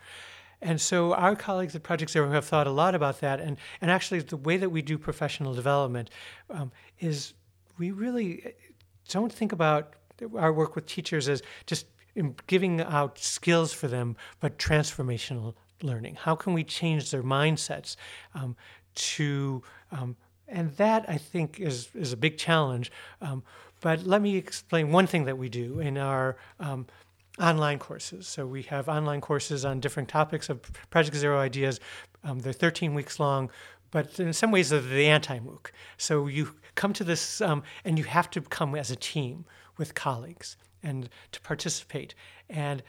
And 0.61 0.79
so 0.79 1.13
our 1.13 1.35
colleagues 1.35 1.75
at 1.75 1.83
Project 1.83 2.11
Zero 2.11 2.29
have 2.31 2.45
thought 2.45 2.67
a 2.67 2.71
lot 2.71 2.93
about 2.93 3.19
that. 3.21 3.39
And, 3.39 3.57
and 3.81 3.89
actually, 3.89 4.19
the 4.19 4.37
way 4.37 4.57
that 4.57 4.69
we 4.69 4.81
do 4.81 4.97
professional 4.97 5.53
development 5.53 6.09
um, 6.49 6.71
is 6.99 7.33
we 7.77 7.91
really 7.91 8.53
don't 9.09 9.33
think 9.33 9.51
about 9.51 9.95
our 10.37 10.53
work 10.53 10.75
with 10.75 10.85
teachers 10.85 11.27
as 11.27 11.41
just 11.65 11.87
giving 12.45 12.81
out 12.81 13.17
skills 13.17 13.73
for 13.73 13.87
them, 13.87 14.15
but 14.39 14.59
transformational 14.59 15.55
learning. 15.81 16.15
How 16.15 16.35
can 16.35 16.53
we 16.53 16.63
change 16.63 17.09
their 17.09 17.23
mindsets 17.23 17.95
um, 18.35 18.55
to, 18.93 19.63
um, 19.91 20.15
and 20.47 20.71
that 20.77 21.05
I 21.07 21.17
think 21.17 21.59
is, 21.59 21.89
is 21.95 22.13
a 22.13 22.17
big 22.17 22.37
challenge. 22.37 22.91
Um, 23.21 23.43
but 23.79 24.05
let 24.05 24.21
me 24.21 24.35
explain 24.35 24.91
one 24.91 25.07
thing 25.07 25.25
that 25.25 25.37
we 25.37 25.49
do 25.49 25.79
in 25.79 25.97
our 25.97 26.37
um, 26.59 26.85
online 27.39 27.79
courses. 27.79 28.27
So 28.27 28.45
we 28.45 28.63
have 28.63 28.89
online 28.89 29.21
courses 29.21 29.65
on 29.65 29.79
different 29.79 30.09
topics 30.09 30.49
of 30.49 30.61
Project 30.89 31.15
Zero 31.15 31.39
ideas. 31.39 31.79
Um, 32.23 32.39
they're 32.39 32.53
13 32.53 32.93
weeks 32.93 33.19
long, 33.19 33.49
but 33.91 34.19
in 34.19 34.33
some 34.33 34.51
ways 34.51 34.69
they're 34.69 34.81
the 34.81 35.07
anti-MOOC. 35.07 35.67
So 35.97 36.27
you 36.27 36.55
come 36.75 36.93
to 36.93 37.03
this 37.03 37.41
um, 37.41 37.63
and 37.85 37.97
you 37.97 38.05
have 38.05 38.29
to 38.31 38.41
come 38.41 38.75
as 38.75 38.91
a 38.91 38.95
team 38.95 39.45
with 39.77 39.95
colleagues 39.95 40.57
and 40.83 41.09
to 41.31 41.41
participate. 41.41 42.15
And 42.49 42.83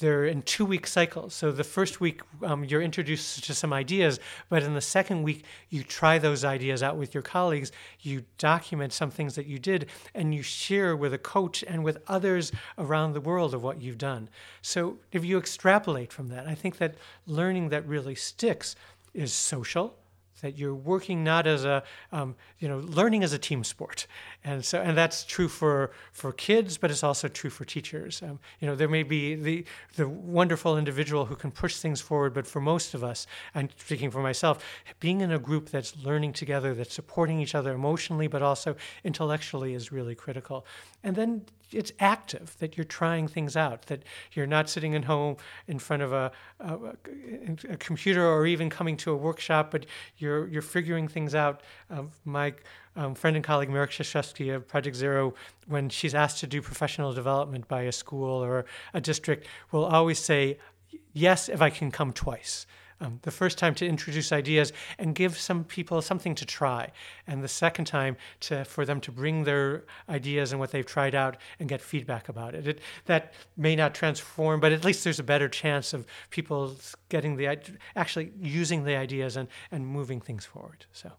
they're 0.00 0.24
in 0.24 0.42
two 0.42 0.64
week 0.64 0.86
cycles. 0.86 1.34
So 1.34 1.52
the 1.52 1.64
first 1.64 2.00
week, 2.00 2.20
um, 2.42 2.64
you're 2.64 2.82
introduced 2.82 3.44
to 3.44 3.54
some 3.54 3.72
ideas, 3.72 4.20
but 4.48 4.62
in 4.62 4.74
the 4.74 4.80
second 4.80 5.22
week, 5.22 5.44
you 5.70 5.82
try 5.82 6.18
those 6.18 6.44
ideas 6.44 6.82
out 6.82 6.96
with 6.96 7.14
your 7.14 7.22
colleagues. 7.22 7.72
You 8.00 8.24
document 8.38 8.92
some 8.92 9.10
things 9.10 9.34
that 9.34 9.46
you 9.46 9.58
did, 9.58 9.86
and 10.14 10.34
you 10.34 10.42
share 10.42 10.96
with 10.96 11.12
a 11.12 11.18
coach 11.18 11.62
and 11.66 11.84
with 11.84 11.98
others 12.06 12.52
around 12.78 13.12
the 13.12 13.20
world 13.20 13.54
of 13.54 13.62
what 13.62 13.80
you've 13.82 13.98
done. 13.98 14.28
So 14.62 14.98
if 15.12 15.24
you 15.24 15.38
extrapolate 15.38 16.12
from 16.12 16.28
that, 16.28 16.46
I 16.46 16.54
think 16.54 16.78
that 16.78 16.94
learning 17.26 17.68
that 17.70 17.86
really 17.86 18.14
sticks 18.14 18.76
is 19.12 19.32
social 19.32 19.96
that 20.40 20.58
you're 20.58 20.74
working 20.74 21.24
not 21.24 21.46
as 21.46 21.64
a 21.64 21.82
um, 22.12 22.34
you 22.58 22.68
know 22.68 22.78
learning 22.78 23.22
as 23.24 23.32
a 23.32 23.38
team 23.38 23.64
sport. 23.64 24.06
And 24.44 24.64
so 24.64 24.80
and 24.80 24.96
that's 24.96 25.24
true 25.24 25.48
for 25.48 25.90
for 26.12 26.32
kids 26.32 26.78
but 26.78 26.90
it's 26.90 27.02
also 27.02 27.28
true 27.28 27.50
for 27.50 27.64
teachers. 27.64 28.22
Um, 28.22 28.38
you 28.60 28.66
know 28.66 28.74
there 28.74 28.88
may 28.88 29.02
be 29.02 29.34
the 29.34 29.64
the 29.96 30.08
wonderful 30.08 30.76
individual 30.78 31.26
who 31.26 31.36
can 31.36 31.50
push 31.50 31.76
things 31.76 32.00
forward 32.00 32.34
but 32.34 32.46
for 32.46 32.60
most 32.60 32.94
of 32.94 33.02
us 33.04 33.26
and 33.54 33.70
speaking 33.76 34.10
for 34.10 34.20
myself 34.20 34.64
being 35.00 35.20
in 35.20 35.32
a 35.32 35.38
group 35.38 35.70
that's 35.70 35.96
learning 36.04 36.32
together 36.32 36.74
that's 36.74 36.94
supporting 36.94 37.40
each 37.40 37.54
other 37.54 37.72
emotionally 37.72 38.26
but 38.26 38.42
also 38.42 38.76
intellectually 39.04 39.74
is 39.74 39.92
really 39.92 40.14
critical. 40.14 40.66
And 41.02 41.16
then 41.16 41.42
it's 41.74 41.92
active 42.00 42.56
that 42.58 42.76
you're 42.76 42.84
trying 42.84 43.28
things 43.28 43.56
out 43.56 43.86
that 43.86 44.02
you're 44.32 44.46
not 44.46 44.68
sitting 44.68 44.94
at 44.94 45.04
home 45.04 45.36
in 45.66 45.78
front 45.78 46.02
of 46.02 46.12
a, 46.12 46.30
a, 46.60 46.78
a, 47.70 47.76
computer 47.76 48.26
or 48.26 48.46
even 48.46 48.70
coming 48.70 48.96
to 48.96 49.10
a 49.10 49.16
workshop 49.16 49.70
but 49.70 49.86
you're 50.18 50.46
you're 50.48 50.62
figuring 50.62 51.08
things 51.08 51.34
out. 51.34 51.62
Uh, 51.90 52.02
my 52.24 52.54
um, 52.96 53.14
friend 53.14 53.36
and 53.36 53.44
colleague 53.44 53.68
Mara 53.68 53.88
Krechevsky 53.88 54.54
of 54.54 54.68
Project 54.68 54.96
Zero, 54.96 55.34
when 55.66 55.88
she's 55.88 56.14
asked 56.14 56.38
to 56.40 56.46
do 56.46 56.62
professional 56.62 57.12
development 57.12 57.66
by 57.68 57.82
a 57.82 57.92
school 57.92 58.42
or 58.44 58.64
a 58.92 59.00
district, 59.00 59.46
will 59.72 59.84
always 59.84 60.18
say, 60.18 60.58
Yes, 61.12 61.48
if 61.48 61.60
I 61.60 61.70
can 61.70 61.90
come 61.90 62.12
twice 62.12 62.66
um, 63.00 63.18
the 63.22 63.30
first 63.30 63.58
time 63.58 63.74
to 63.76 63.86
introduce 63.86 64.32
ideas 64.32 64.72
and 64.98 65.14
give 65.14 65.36
some 65.38 65.64
people 65.64 66.00
something 66.02 66.34
to 66.36 66.44
try, 66.44 66.90
and 67.26 67.42
the 67.42 67.48
second 67.48 67.86
time 67.86 68.16
to 68.40 68.64
for 68.64 68.84
them 68.84 69.00
to 69.00 69.12
bring 69.12 69.44
their 69.44 69.84
ideas 70.08 70.52
and 70.52 70.60
what 70.60 70.70
they've 70.70 70.86
tried 70.86 71.14
out 71.14 71.36
and 71.58 71.68
get 71.68 71.80
feedback 71.80 72.28
about 72.28 72.54
it. 72.54 72.66
it 72.66 72.80
that 73.06 73.32
may 73.56 73.76
not 73.76 73.94
transform, 73.94 74.60
but 74.60 74.72
at 74.72 74.84
least 74.84 75.04
there's 75.04 75.18
a 75.18 75.24
better 75.24 75.48
chance 75.48 75.92
of 75.92 76.06
people 76.30 76.76
getting 77.08 77.36
the 77.36 77.58
actually 77.96 78.32
using 78.40 78.84
the 78.84 78.96
ideas 78.96 79.36
and 79.36 79.48
and 79.70 79.86
moving 79.86 80.20
things 80.20 80.44
forward. 80.44 80.86
So. 80.92 81.12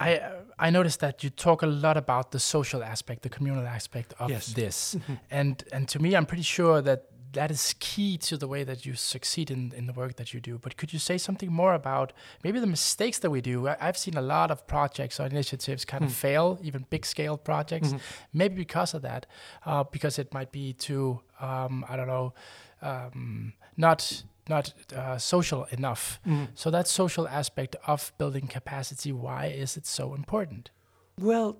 I 0.00 0.20
I 0.58 0.70
noticed 0.70 1.00
that 1.00 1.22
you 1.22 1.30
talk 1.30 1.62
a 1.62 1.66
lot 1.66 1.96
about 1.96 2.32
the 2.32 2.40
social 2.40 2.82
aspect, 2.82 3.22
the 3.22 3.28
communal 3.28 3.66
aspect 3.66 4.14
of 4.18 4.30
yes. 4.30 4.46
this, 4.54 4.94
mm-hmm. 4.94 5.14
and 5.30 5.62
and 5.72 5.86
to 5.88 5.98
me, 5.98 6.16
I'm 6.16 6.26
pretty 6.26 6.42
sure 6.42 6.80
that 6.80 7.09
that 7.32 7.50
is 7.50 7.74
key 7.78 8.18
to 8.18 8.36
the 8.36 8.48
way 8.48 8.64
that 8.64 8.84
you 8.84 8.94
succeed 8.94 9.50
in, 9.50 9.72
in 9.76 9.86
the 9.86 9.92
work 9.92 10.16
that 10.16 10.34
you 10.34 10.40
do. 10.40 10.58
But 10.58 10.76
could 10.76 10.92
you 10.92 10.98
say 10.98 11.18
something 11.18 11.52
more 11.52 11.74
about 11.74 12.12
maybe 12.42 12.60
the 12.60 12.66
mistakes 12.66 13.18
that 13.20 13.30
we 13.30 13.40
do? 13.40 13.68
I, 13.68 13.76
have 13.80 13.96
seen 13.96 14.16
a 14.16 14.22
lot 14.22 14.50
of 14.50 14.66
projects 14.66 15.20
or 15.20 15.26
initiatives 15.26 15.84
kind 15.84 16.02
mm. 16.04 16.08
of 16.08 16.12
fail, 16.12 16.58
even 16.62 16.86
big 16.90 17.06
scale 17.06 17.36
projects, 17.36 17.88
mm-hmm. 17.88 17.98
maybe 18.32 18.56
because 18.56 18.94
of 18.94 19.02
that, 19.02 19.26
uh, 19.64 19.84
because 19.84 20.18
it 20.18 20.32
might 20.34 20.52
be 20.52 20.72
too, 20.72 21.20
um, 21.40 21.84
I 21.88 21.96
don't 21.96 22.08
know, 22.08 22.34
um, 22.82 23.52
not 23.76 24.22
not 24.48 24.72
uh, 24.96 25.16
social 25.16 25.64
enough. 25.70 26.18
Mm. 26.26 26.48
So 26.54 26.70
that 26.70 26.88
social 26.88 27.28
aspect 27.28 27.76
of 27.86 28.12
building 28.18 28.48
capacity, 28.48 29.12
why 29.12 29.46
is 29.46 29.76
it 29.76 29.86
so 29.86 30.12
important? 30.12 30.70
Well, 31.20 31.56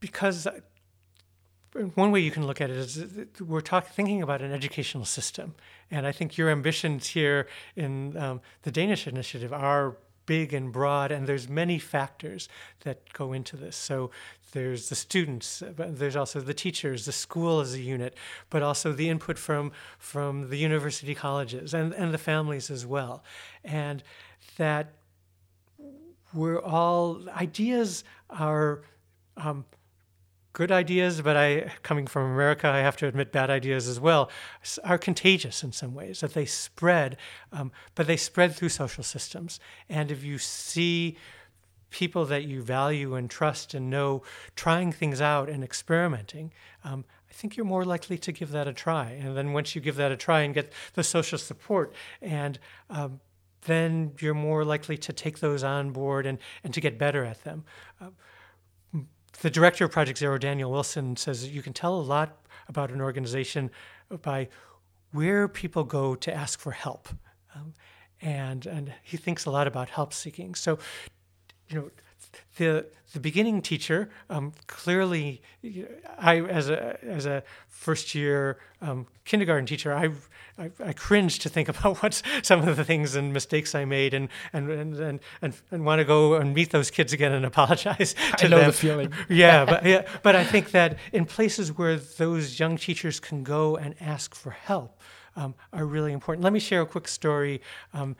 because 0.00 0.48
one 1.94 2.10
way 2.10 2.20
you 2.20 2.30
can 2.30 2.46
look 2.46 2.60
at 2.60 2.70
it 2.70 2.76
is 2.76 3.04
we're 3.40 3.60
talking 3.60 3.90
thinking 3.92 4.22
about 4.22 4.42
an 4.42 4.52
educational 4.52 5.04
system, 5.04 5.54
and 5.90 6.06
I 6.06 6.12
think 6.12 6.36
your 6.36 6.50
ambitions 6.50 7.08
here 7.08 7.48
in 7.76 8.16
um, 8.16 8.40
the 8.62 8.70
Danish 8.70 9.06
initiative 9.06 9.52
are 9.52 9.96
big 10.26 10.52
and 10.54 10.72
broad, 10.72 11.10
and 11.10 11.26
there's 11.26 11.48
many 11.48 11.78
factors 11.78 12.48
that 12.80 13.12
go 13.12 13.32
into 13.32 13.56
this. 13.56 13.74
So 13.74 14.10
there's 14.52 14.88
the 14.88 14.94
students, 14.94 15.62
but 15.74 15.98
there's 15.98 16.16
also 16.16 16.40
the 16.40 16.54
teachers, 16.54 17.06
the 17.06 17.12
school 17.12 17.60
as 17.60 17.74
a 17.74 17.80
unit, 17.80 18.14
but 18.50 18.62
also 18.62 18.92
the 18.92 19.08
input 19.08 19.38
from 19.38 19.72
from 19.98 20.50
the 20.50 20.58
university 20.58 21.14
colleges 21.14 21.74
and 21.74 21.94
and 21.94 22.12
the 22.12 22.18
families 22.18 22.70
as 22.70 22.86
well, 22.86 23.24
and 23.64 24.02
that 24.56 24.92
we're 26.34 26.60
all 26.60 27.28
ideas 27.30 28.04
are. 28.30 28.82
Um, 29.36 29.64
good 30.52 30.70
ideas, 30.70 31.22
but 31.22 31.36
I, 31.36 31.72
coming 31.82 32.06
from 32.06 32.30
America, 32.30 32.68
I 32.68 32.78
have 32.78 32.96
to 32.98 33.06
admit 33.06 33.32
bad 33.32 33.50
ideas 33.50 33.88
as 33.88 33.98
well, 33.98 34.30
are 34.84 34.98
contagious 34.98 35.62
in 35.62 35.72
some 35.72 35.94
ways, 35.94 36.20
that 36.20 36.34
they 36.34 36.44
spread, 36.44 37.16
um, 37.52 37.72
but 37.94 38.06
they 38.06 38.16
spread 38.16 38.54
through 38.54 38.68
social 38.68 39.04
systems. 39.04 39.60
And 39.88 40.10
if 40.10 40.22
you 40.22 40.38
see 40.38 41.16
people 41.90 42.24
that 42.26 42.44
you 42.44 42.62
value 42.62 43.14
and 43.14 43.30
trust 43.30 43.74
and 43.74 43.90
know 43.90 44.22
trying 44.56 44.92
things 44.92 45.20
out 45.20 45.48
and 45.48 45.62
experimenting, 45.62 46.52
um, 46.84 47.04
I 47.30 47.32
think 47.32 47.56
you're 47.56 47.66
more 47.66 47.84
likely 47.84 48.18
to 48.18 48.32
give 48.32 48.50
that 48.50 48.68
a 48.68 48.72
try. 48.72 49.10
And 49.10 49.36
then 49.36 49.52
once 49.52 49.74
you 49.74 49.80
give 49.80 49.96
that 49.96 50.12
a 50.12 50.16
try 50.16 50.40
and 50.42 50.52
get 50.52 50.72
the 50.94 51.02
social 51.02 51.38
support 51.38 51.94
and 52.20 52.58
um, 52.90 53.20
then 53.66 54.12
you're 54.18 54.34
more 54.34 54.64
likely 54.64 54.98
to 54.98 55.12
take 55.12 55.38
those 55.38 55.62
on 55.62 55.90
board 55.90 56.26
and, 56.26 56.38
and 56.64 56.74
to 56.74 56.80
get 56.80 56.98
better 56.98 57.24
at 57.24 57.42
them. 57.44 57.64
Uh, 58.00 58.08
the 59.42 59.50
director 59.50 59.84
of 59.84 59.90
Project 59.90 60.18
Zero, 60.18 60.38
Daniel 60.38 60.70
Wilson, 60.70 61.16
says 61.16 61.48
you 61.48 61.62
can 61.62 61.72
tell 61.72 61.96
a 61.96 62.00
lot 62.00 62.38
about 62.68 62.90
an 62.92 63.00
organization 63.00 63.70
by 64.22 64.48
where 65.10 65.48
people 65.48 65.82
go 65.82 66.14
to 66.14 66.32
ask 66.32 66.60
for 66.60 66.70
help. 66.70 67.08
Um, 67.54 67.74
and, 68.20 68.64
and 68.66 68.92
he 69.02 69.16
thinks 69.16 69.44
a 69.44 69.50
lot 69.50 69.66
about 69.66 69.88
help 69.88 70.14
seeking. 70.14 70.54
So, 70.54 70.78
you 71.68 71.76
know, 71.76 71.90
the 72.56 72.86
the 73.12 73.20
beginning 73.20 73.60
teacher 73.60 74.08
um, 74.30 74.52
clearly 74.66 75.42
I 76.18 76.40
as 76.40 76.70
a 76.70 76.98
as 77.04 77.26
a 77.26 77.42
first 77.68 78.14
year 78.14 78.58
um, 78.80 79.06
kindergarten 79.26 79.66
teacher 79.66 79.92
I, 79.92 80.10
I, 80.62 80.70
I 80.84 80.92
cringe 80.92 81.40
to 81.40 81.48
think 81.48 81.68
about 81.74 82.02
what 82.02 82.22
some 82.42 82.66
of 82.66 82.76
the 82.76 82.84
things 82.84 83.14
and 83.14 83.32
mistakes 83.32 83.74
I 83.74 83.84
made 83.84 84.14
and 84.14 84.28
and 84.52 84.70
and 84.70 84.96
and, 84.98 85.20
and, 85.40 85.54
and 85.70 85.84
want 85.84 85.98
to 85.98 86.04
go 86.04 86.34
and 86.34 86.54
meet 86.54 86.70
those 86.70 86.90
kids 86.90 87.12
again 87.12 87.32
and 87.32 87.44
apologize 87.52 88.14
to 88.38 88.46
I 88.46 88.48
know 88.48 88.58
them. 88.58 88.66
the 88.68 88.72
feeling 88.72 89.12
yeah 89.28 89.64
but 89.64 89.84
yeah 89.84 90.06
but 90.22 90.36
I 90.36 90.44
think 90.44 90.70
that 90.70 90.98
in 91.12 91.24
places 91.24 91.76
where 91.76 91.96
those 91.96 92.58
young 92.58 92.76
teachers 92.76 93.20
can 93.20 93.42
go 93.42 93.76
and 93.76 93.94
ask 94.00 94.34
for 94.34 94.50
help 94.50 95.00
um, 95.36 95.54
are 95.72 95.84
really 95.84 96.12
important. 96.12 96.44
Let 96.44 96.52
me 96.52 96.60
share 96.60 96.82
a 96.82 96.86
quick 96.86 97.08
story. 97.08 97.60
Um, 97.92 98.16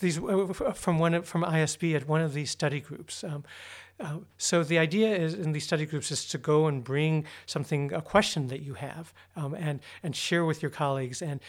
these 0.00 0.18
uh, 0.18 0.52
from 0.74 0.98
one 0.98 1.22
from 1.22 1.42
ISB 1.42 1.94
at 1.94 2.08
one 2.08 2.20
of 2.20 2.34
these 2.34 2.50
study 2.50 2.80
groups. 2.80 3.24
Um, 3.24 3.44
uh, 4.00 4.18
so 4.38 4.64
the 4.64 4.76
idea 4.76 5.14
is 5.16 5.34
in 5.34 5.52
these 5.52 5.62
study 5.62 5.86
groups 5.86 6.10
is 6.10 6.26
to 6.26 6.36
go 6.36 6.66
and 6.66 6.82
bring 6.82 7.24
something, 7.46 7.92
a 7.92 8.02
question 8.02 8.48
that 8.48 8.60
you 8.60 8.74
have, 8.74 9.14
um, 9.36 9.54
and 9.54 9.80
and 10.02 10.16
share 10.16 10.44
with 10.44 10.62
your 10.62 10.70
colleagues. 10.70 11.22
And 11.22 11.40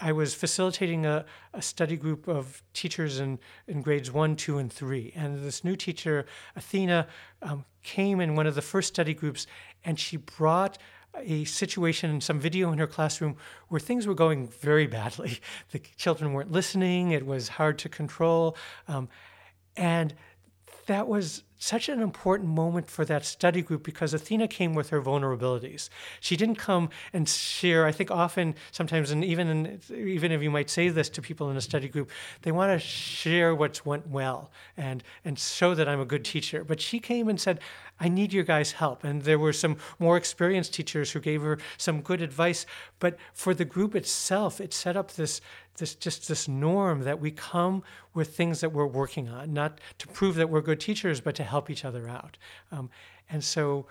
I 0.00 0.12
was 0.12 0.34
facilitating 0.34 1.06
a, 1.06 1.24
a 1.54 1.62
study 1.62 1.96
group 1.96 2.28
of 2.28 2.62
teachers 2.74 3.18
in, 3.18 3.38
in 3.66 3.80
grades 3.80 4.12
one, 4.12 4.36
two, 4.36 4.58
and 4.58 4.70
three. 4.70 5.12
And 5.16 5.42
this 5.42 5.64
new 5.64 5.74
teacher, 5.74 6.26
Athena, 6.54 7.06
um, 7.40 7.64
came 7.82 8.20
in 8.20 8.34
one 8.34 8.46
of 8.46 8.54
the 8.54 8.62
first 8.62 8.88
study 8.88 9.14
groups, 9.14 9.46
and 9.84 9.98
she 9.98 10.18
brought 10.18 10.76
a 11.20 11.44
situation, 11.44 12.10
in 12.10 12.20
some 12.20 12.40
video 12.40 12.72
in 12.72 12.78
her 12.78 12.86
classroom 12.86 13.36
where 13.68 13.80
things 13.80 14.06
were 14.06 14.14
going 14.14 14.48
very 14.48 14.86
badly. 14.86 15.38
The 15.72 15.80
children 15.96 16.32
weren't 16.32 16.52
listening, 16.52 17.10
it 17.10 17.26
was 17.26 17.48
hard 17.48 17.78
to 17.80 17.88
control. 17.88 18.56
Um, 18.88 19.08
and 19.76 20.14
that 20.86 21.08
was 21.08 21.42
such 21.66 21.88
an 21.88 22.00
important 22.00 22.48
moment 22.48 22.88
for 22.88 23.04
that 23.04 23.24
study 23.24 23.60
group 23.60 23.82
because 23.82 24.14
Athena 24.14 24.46
came 24.48 24.74
with 24.74 24.90
her 24.90 25.02
vulnerabilities. 25.02 25.88
She 26.20 26.36
didn't 26.36 26.56
come 26.56 26.90
and 27.12 27.28
share. 27.28 27.86
I 27.86 27.92
think 27.92 28.10
often, 28.10 28.54
sometimes, 28.70 29.10
and 29.10 29.24
even 29.24 29.48
in, 29.48 29.80
even 29.90 30.30
if 30.32 30.42
you 30.42 30.50
might 30.50 30.70
say 30.70 30.88
this 30.88 31.08
to 31.10 31.22
people 31.22 31.50
in 31.50 31.56
a 31.56 31.60
study 31.60 31.88
group, 31.88 32.10
they 32.42 32.52
want 32.52 32.72
to 32.72 32.78
share 32.78 33.54
what's 33.54 33.84
went 33.84 34.06
well 34.08 34.50
and 34.76 35.02
and 35.24 35.38
show 35.38 35.74
that 35.74 35.88
I'm 35.88 36.00
a 36.00 36.04
good 36.04 36.24
teacher. 36.24 36.62
But 36.64 36.80
she 36.80 37.00
came 37.00 37.28
and 37.28 37.40
said, 37.40 37.60
I 37.98 38.08
need 38.08 38.32
your 38.32 38.44
guys' 38.44 38.72
help. 38.72 39.04
And 39.04 39.22
there 39.22 39.38
were 39.38 39.52
some 39.52 39.76
more 39.98 40.16
experienced 40.16 40.74
teachers 40.74 41.10
who 41.12 41.20
gave 41.20 41.42
her 41.42 41.58
some 41.78 42.02
good 42.02 42.20
advice. 42.20 42.66
But 42.98 43.16
for 43.32 43.54
the 43.54 43.64
group 43.64 43.94
itself, 43.94 44.60
it 44.60 44.74
set 44.74 44.96
up 44.96 45.12
this, 45.12 45.40
this 45.78 45.94
just 45.94 46.28
this 46.28 46.46
norm 46.46 47.00
that 47.02 47.20
we 47.20 47.30
come 47.30 47.82
with 48.12 48.36
things 48.36 48.60
that 48.60 48.72
we're 48.72 48.86
working 48.86 49.28
on, 49.28 49.52
not 49.52 49.80
to 49.98 50.08
prove 50.08 50.34
that 50.36 50.50
we're 50.50 50.60
good 50.60 50.80
teachers, 50.80 51.20
but 51.20 51.34
to 51.36 51.44
help 51.44 51.55
each 51.70 51.84
other 51.84 52.08
out. 52.08 52.36
Um, 52.70 52.90
and 53.30 53.42
so 53.42 53.86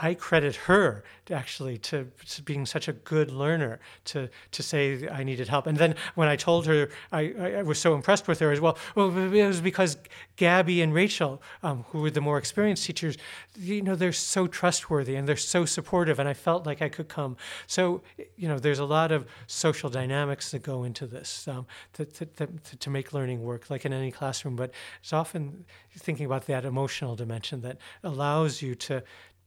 I 0.00 0.14
credit 0.14 0.56
her 0.56 1.04
to 1.26 1.34
actually 1.34 1.78
to, 1.78 2.08
to, 2.28 2.42
being 2.42 2.66
such 2.66 2.88
a 2.88 2.92
good 2.92 3.30
learner 3.30 3.80
to 4.06 4.28
to 4.52 4.62
say 4.62 5.08
I 5.08 5.24
needed 5.24 5.48
help. 5.48 5.66
And 5.66 5.76
then 5.76 5.94
when 6.14 6.28
I 6.28 6.36
told 6.36 6.66
her, 6.66 6.90
I, 7.12 7.32
I 7.58 7.62
was 7.62 7.78
so 7.78 7.94
impressed 7.94 8.28
with 8.28 8.38
her 8.40 8.52
as 8.52 8.60
well. 8.60 8.78
Well, 8.94 9.16
it 9.16 9.46
was 9.46 9.60
because 9.60 9.96
Gabby 10.36 10.82
and 10.82 10.92
Rachel, 10.92 11.42
um, 11.62 11.84
who 11.90 12.00
were 12.00 12.10
the 12.10 12.20
more 12.20 12.38
experienced 12.38 12.84
teachers, 12.84 13.16
you 13.56 13.82
know, 13.82 13.94
they're 13.94 14.12
so 14.12 14.46
trustworthy 14.46 15.16
and 15.16 15.26
they're 15.26 15.36
so 15.36 15.64
supportive, 15.64 16.18
and 16.18 16.28
I 16.28 16.34
felt 16.34 16.66
like 16.66 16.82
I 16.82 16.88
could 16.88 17.08
come. 17.08 17.36
So 17.66 18.02
you 18.36 18.48
know, 18.48 18.58
there's 18.58 18.78
a 18.78 18.84
lot 18.84 19.12
of 19.12 19.26
social 19.46 19.90
dynamics 19.90 20.50
that 20.50 20.62
go 20.62 20.84
into 20.84 21.06
this 21.06 21.48
um, 21.48 21.66
to, 21.94 22.04
to, 22.04 22.26
to, 22.26 22.48
to 22.78 22.90
make 22.90 23.12
learning 23.12 23.42
work, 23.42 23.70
like 23.70 23.84
in 23.84 23.92
any 23.92 24.12
classroom. 24.12 24.56
But 24.56 24.72
it's 25.00 25.12
often 25.12 25.64
thinking 25.96 26.26
about 26.26 26.46
that 26.46 26.64
emotional 26.64 27.16
dimension 27.16 27.62
that 27.62 27.78
allows 28.04 28.62
you 28.62 28.74
to 28.74 29.02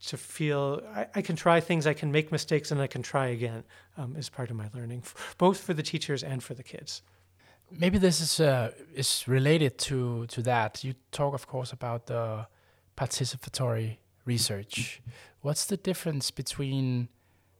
to 0.07 0.17
feel 0.17 0.81
I, 0.95 1.07
I, 1.15 1.21
can 1.21 1.35
try 1.35 1.59
things, 1.59 1.85
I 1.85 1.93
can 1.93 2.11
make 2.11 2.31
mistakes, 2.31 2.71
and 2.71 2.81
I 2.81 2.87
can 2.87 3.01
try 3.01 3.27
again 3.27 3.63
um, 3.97 4.15
is 4.15 4.29
part 4.29 4.49
of 4.49 4.55
my 4.55 4.69
learning, 4.73 5.03
both 5.37 5.59
for 5.59 5.73
the 5.73 5.83
teachers 5.83 6.23
and 6.23 6.41
for 6.43 6.53
the 6.53 6.63
kids. 6.63 7.01
Maybe 7.71 7.97
this 7.97 8.19
is 8.21 8.39
uh, 8.39 8.71
is 8.95 9.27
related 9.27 9.77
to 9.79 10.25
to 10.27 10.41
that. 10.43 10.83
You 10.83 10.95
talk, 11.11 11.33
of 11.33 11.45
course, 11.47 11.71
about 11.71 12.07
the 12.07 12.47
participatory 12.97 13.97
research. 14.25 15.01
What's 15.41 15.65
the 15.65 15.77
difference 15.77 16.31
between 16.31 17.09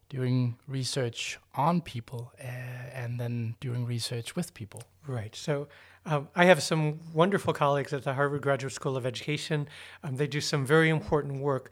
doing 0.10 0.58
research 0.68 1.38
on 1.54 1.82
people 1.82 2.32
uh, 2.40 2.46
and 2.94 3.20
then 3.20 3.56
doing 3.60 3.86
research 3.86 4.36
with 4.36 4.54
people? 4.54 4.82
Right. 5.08 5.36
So 5.36 5.68
um, 6.06 6.28
I 6.36 6.46
have 6.46 6.62
some 6.64 7.00
wonderful 7.14 7.54
colleagues 7.54 7.94
at 7.94 8.04
the 8.04 8.14
Harvard 8.14 8.42
Graduate 8.42 8.74
School 8.74 8.98
of 8.98 9.06
Education. 9.06 9.68
Um, 10.04 10.16
they 10.16 10.28
do 10.28 10.42
some 10.42 10.66
very 10.66 10.90
important 10.90 11.42
work 11.42 11.72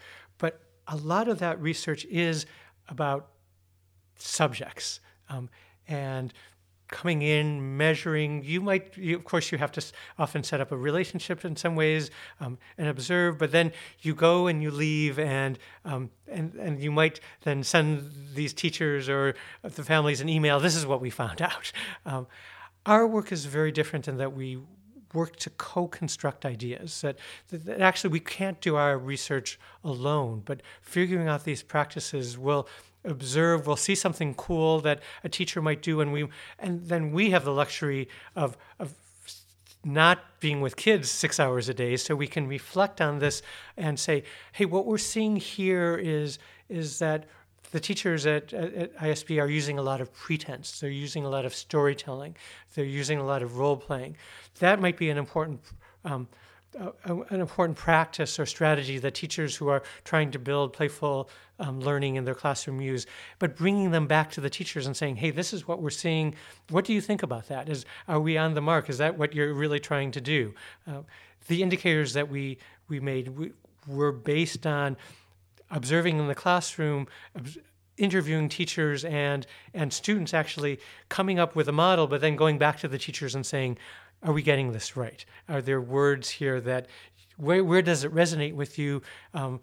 a 0.88 0.96
lot 0.96 1.28
of 1.28 1.40
that 1.40 1.60
research 1.62 2.06
is 2.06 2.46
about 2.88 3.30
subjects 4.16 5.00
um, 5.30 5.50
and 5.88 6.34
coming 6.88 7.22
in, 7.22 7.78
measuring. 7.78 8.44
You 8.44 8.62
might, 8.62 8.98
you, 8.98 9.16
of 9.16 9.26
course, 9.26 9.52
you 9.52 9.58
have 9.58 9.72
to 9.74 9.86
often 10.18 10.44
set 10.44 10.62
up 10.62 10.72
a 10.72 10.78
relationship 10.78 11.44
in 11.44 11.56
some 11.56 11.76
ways 11.76 12.10
um, 12.40 12.58
and 12.78 12.88
observe. 12.88 13.38
But 13.38 13.52
then 13.52 13.74
you 14.02 14.16
go 14.16 14.48
and 14.48 14.62
you 14.64 14.72
leave, 14.72 15.20
and 15.20 15.60
um, 15.86 16.10
and 16.28 16.54
and 16.56 16.82
you 16.82 16.92
might 16.92 17.20
then 17.42 17.64
send 17.64 18.10
these 18.34 18.54
teachers 18.54 19.10
or 19.10 19.36
the 19.64 19.84
families 19.84 20.22
an 20.22 20.30
email. 20.30 20.60
This 20.60 20.76
is 20.76 20.86
what 20.86 21.02
we 21.02 21.10
found 21.10 21.42
out. 21.42 21.72
Um, 22.06 22.28
our 22.86 23.06
work 23.06 23.32
is 23.32 23.46
very 23.46 23.72
different 23.72 24.08
in 24.08 24.18
that 24.18 24.34
we 24.34 24.60
work 25.14 25.36
to 25.38 25.50
co-construct 25.52 26.46
ideas 26.46 27.02
that, 27.02 27.18
that, 27.50 27.80
actually 27.80 28.10
we 28.10 28.20
can't 28.20 28.60
do 28.62 28.76
our 28.76 28.98
research 28.98 29.60
alone 29.84 30.42
but 30.46 30.62
figuring 30.82 31.28
out 31.28 31.44
these 31.44 31.64
practices 31.64 32.38
will 32.38 32.68
observe 33.04 33.68
we'll 33.68 33.76
see 33.76 33.96
something 33.96 34.34
cool 34.36 34.80
that 34.82 35.02
a 35.24 35.30
teacher 35.30 35.62
might 35.62 35.82
do 35.82 36.02
and 36.02 36.12
we 36.12 36.28
and 36.60 36.88
then 36.88 37.12
we 37.12 37.32
have 37.32 37.46
the 37.46 37.52
luxury 37.52 38.08
of 38.36 38.58
of 38.80 38.94
not 39.84 40.20
being 40.40 40.60
with 40.60 40.76
kids 40.76 41.10
six 41.10 41.40
hours 41.40 41.70
a 41.70 41.74
day 41.74 41.96
so 41.96 42.16
we 42.16 42.28
can 42.28 42.48
reflect 42.48 43.00
on 43.00 43.20
this 43.20 43.42
and 43.78 44.00
say 44.00 44.24
hey 44.52 44.66
what 44.66 44.86
we're 44.86 44.98
seeing 44.98 45.38
here 45.38 45.96
is 45.96 46.40
is 46.70 47.00
that 47.00 47.26
the 47.72 47.80
teachers 47.80 48.26
at, 48.26 48.54
at, 48.54 48.74
at, 48.74 48.98
ISB 48.98 49.42
are 49.42 49.50
using 49.50 49.78
a 49.78 49.82
lot 49.82 50.02
of 50.02 50.14
pretense. 50.14 50.80
They're 50.80 50.90
using 50.90 51.26
a 51.26 51.30
lot 51.30 51.46
of 51.46 51.54
storytelling. 51.54 52.36
They're 52.76 52.86
using 52.86 53.20
a 53.20 53.26
lot 53.26 53.44
of 53.44 53.58
role 53.58 53.78
playing. 53.78 54.16
That 54.60 54.80
might 54.80 54.98
be 54.98 55.10
an 55.10 55.18
important 55.18 55.62
um, 56.06 56.28
an 57.06 57.42
important 57.42 57.78
practice 57.78 58.40
or 58.40 58.46
strategy 58.46 59.00
that 59.00 59.16
teachers 59.16 59.56
who 59.56 59.68
are 59.68 59.82
trying 60.04 60.32
to 60.32 60.40
build 60.40 60.74
playful 60.74 61.30
um, 61.60 61.80
learning 61.80 62.16
in 62.16 62.26
their 62.26 62.36
classroom 62.36 62.82
use, 62.82 63.08
but 63.40 63.56
bringing 63.56 63.92
them 63.92 64.06
back 64.06 64.30
to 64.32 64.42
the 64.42 64.50
teachers 64.50 64.86
and 64.86 64.96
saying, 64.96 65.16
"Hey, 65.16 65.32
this 65.32 65.54
is 65.54 65.68
what 65.68 65.82
we're 65.82 65.90
seeing. 65.90 66.36
What 66.70 66.86
do 66.86 66.94
you 66.94 67.02
think 67.02 67.24
about 67.24 67.48
that? 67.48 67.68
Is 67.70 67.86
are 68.08 68.20
we 68.20 68.38
on 68.38 68.54
the 68.54 68.62
mark? 68.62 68.90
Is 68.90 69.00
that 69.00 69.18
what 69.18 69.34
you're 69.34 69.54
really 69.54 69.80
trying 69.80 70.12
to 70.12 70.22
do?" 70.22 70.54
Uh, 70.86 71.02
the 71.48 71.64
indicators 71.64 72.14
that 72.14 72.30
we 72.30 72.58
we 72.90 73.00
made 73.00 73.30
we, 73.30 73.52
were 73.88 74.12
based 74.12 74.68
on 74.68 74.98
observing 75.72 76.20
in 76.20 76.28
the 76.28 76.36
classroom, 76.36 77.08
interviewing 77.98 78.48
teachers 78.48 79.04
and 79.04 79.46
and 79.74 79.92
students 79.92 80.34
actually 80.34 80.80
coming 81.10 81.40
up 81.40 81.56
with 81.56 81.68
a 81.68 81.72
model, 81.72 82.08
but 82.08 82.22
then 82.22 82.36
going 82.36 82.58
back 82.58 82.80
to 82.80 82.88
the 82.88 82.98
teachers 82.98 83.36
and 83.36 83.46
saying, 83.46 83.78
"Are 84.24 84.34
we 84.34 84.42
getting 84.42 84.72
this 84.72 84.96
right? 84.96 85.26
Are 85.50 85.62
there 85.62 85.82
words 85.82 86.30
here 86.30 86.62
that 86.62 86.88
where 87.38 87.64
where 87.64 87.82
does 87.82 88.04
it 88.04 88.14
resonate 88.14 88.54
with 88.54 88.78
you?" 88.78 89.02
Um, 89.34 89.62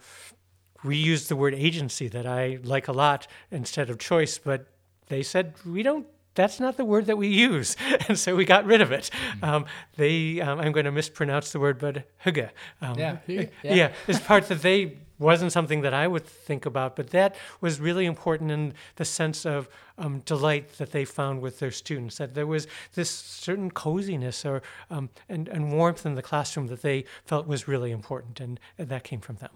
we 0.82 0.96
use 0.96 1.28
the 1.28 1.36
word 1.36 1.54
agency 1.54 2.08
that 2.08 2.26
I 2.26 2.58
like 2.62 2.88
a 2.88 2.92
lot 2.92 3.26
instead 3.50 3.88
of 3.88 3.98
choice, 3.98 4.38
but 4.38 4.66
they 5.08 5.22
said 5.22 5.54
we 5.64 5.82
don't 5.82 6.06
that's 6.34 6.58
not 6.58 6.76
the 6.76 6.84
word 6.84 7.06
that 7.06 7.16
we 7.16 7.28
use. 7.28 7.76
And 8.08 8.18
so 8.18 8.34
we 8.36 8.44
got 8.44 8.66
rid 8.66 8.80
of 8.80 8.92
it. 8.92 9.08
Mm-hmm. 9.12 9.44
Um, 9.44 9.66
they, 9.96 10.40
um, 10.40 10.58
I'm 10.58 10.72
going 10.72 10.84
to 10.84 10.92
mispronounce 10.92 11.52
the 11.52 11.60
word, 11.60 11.78
but 11.78 12.04
huga. 12.24 12.50
Um, 12.82 12.98
yeah, 12.98 13.18
yeah. 13.26 13.46
yeah, 13.62 13.92
is 14.08 14.20
part 14.20 14.48
that 14.48 14.60
they 14.60 14.98
wasn't 15.18 15.52
something 15.52 15.82
that 15.82 15.94
I 15.94 16.06
would 16.08 16.24
think 16.24 16.66
about, 16.66 16.96
but 16.96 17.10
that 17.10 17.36
was 17.60 17.80
really 17.80 18.06
important 18.06 18.50
in 18.50 18.74
the 18.96 19.04
sense 19.04 19.46
of 19.46 19.68
um, 19.98 20.20
delight 20.20 20.76
that 20.78 20.90
they 20.90 21.04
found 21.04 21.40
with 21.40 21.58
their 21.58 21.70
students. 21.70 22.18
That 22.18 22.34
there 22.34 22.46
was 22.46 22.66
this 22.94 23.10
certain 23.10 23.70
coziness 23.70 24.44
or 24.44 24.62
um, 24.90 25.10
and, 25.28 25.48
and 25.48 25.72
warmth 25.72 26.04
in 26.06 26.14
the 26.14 26.22
classroom 26.22 26.66
that 26.68 26.82
they 26.82 27.04
felt 27.24 27.46
was 27.46 27.68
really 27.68 27.90
important, 27.90 28.40
and, 28.40 28.58
and 28.78 28.88
that 28.88 29.04
came 29.04 29.20
from 29.20 29.36
them. 29.36 29.52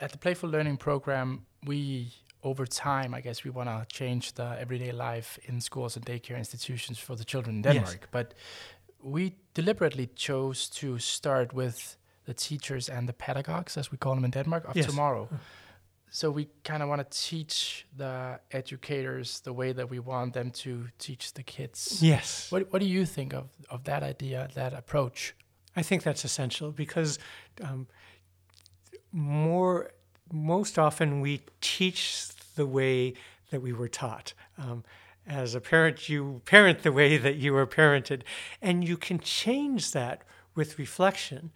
At 0.00 0.12
the 0.12 0.18
Playful 0.18 0.50
Learning 0.50 0.76
Program, 0.76 1.46
we 1.64 2.12
over 2.42 2.66
time, 2.66 3.12
I 3.12 3.20
guess 3.20 3.42
we 3.44 3.50
want 3.50 3.68
to 3.68 3.84
change 3.88 4.34
the 4.34 4.56
everyday 4.60 4.92
life 4.92 5.38
in 5.46 5.60
schools 5.60 5.96
and 5.96 6.06
daycare 6.06 6.38
institutions 6.38 6.98
for 6.98 7.16
the 7.16 7.24
children 7.24 7.56
in 7.56 7.62
Denmark. 7.62 7.98
Yes. 8.00 8.08
But 8.10 8.34
we 9.02 9.34
deliberately 9.54 10.08
chose 10.14 10.68
to 10.80 10.98
start 10.98 11.52
with 11.52 11.96
the 12.26 12.34
teachers 12.34 12.88
and 12.88 13.08
the 13.08 13.12
pedagogues, 13.12 13.76
as 13.76 13.90
we 13.90 13.98
call 13.98 14.14
them 14.14 14.24
in 14.24 14.30
Denmark, 14.30 14.68
of 14.68 14.76
yes. 14.76 14.86
tomorrow. 14.86 15.28
So 16.08 16.30
we 16.30 16.48
kind 16.64 16.82
of 16.82 16.88
want 16.88 17.02
to 17.02 17.18
teach 17.28 17.84
the 17.94 18.40
educators 18.50 19.40
the 19.40 19.52
way 19.52 19.72
that 19.72 19.90
we 19.90 19.98
want 19.98 20.32
them 20.32 20.50
to 20.52 20.86
teach 20.98 21.34
the 21.34 21.42
kids. 21.42 21.98
Yes. 22.00 22.50
What 22.50 22.72
What 22.72 22.80
do 22.80 22.86
you 22.86 23.04
think 23.04 23.34
of 23.34 23.48
of 23.68 23.82
that 23.84 24.02
idea, 24.02 24.48
that 24.54 24.72
approach? 24.72 25.34
I 25.76 25.82
think 25.82 26.02
that's 26.02 26.24
essential 26.24 26.72
because 26.72 27.18
um, 27.60 27.86
more 29.12 29.90
most 30.32 30.78
often 30.78 31.20
we 31.20 31.40
teach 31.60 32.28
the 32.54 32.66
way 32.66 33.14
that 33.50 33.60
we 33.60 33.72
were 33.72 33.88
taught. 33.88 34.32
Um, 34.58 34.84
as 35.26 35.54
a 35.54 35.60
parent, 35.60 36.08
you 36.08 36.40
parent 36.44 36.82
the 36.82 36.92
way 36.92 37.18
that 37.18 37.36
you 37.36 37.52
were 37.52 37.66
parented, 37.66 38.22
and 38.62 38.86
you 38.88 38.96
can 38.96 39.18
change 39.18 39.90
that 39.92 40.22
with 40.54 40.78
reflection. 40.78 41.50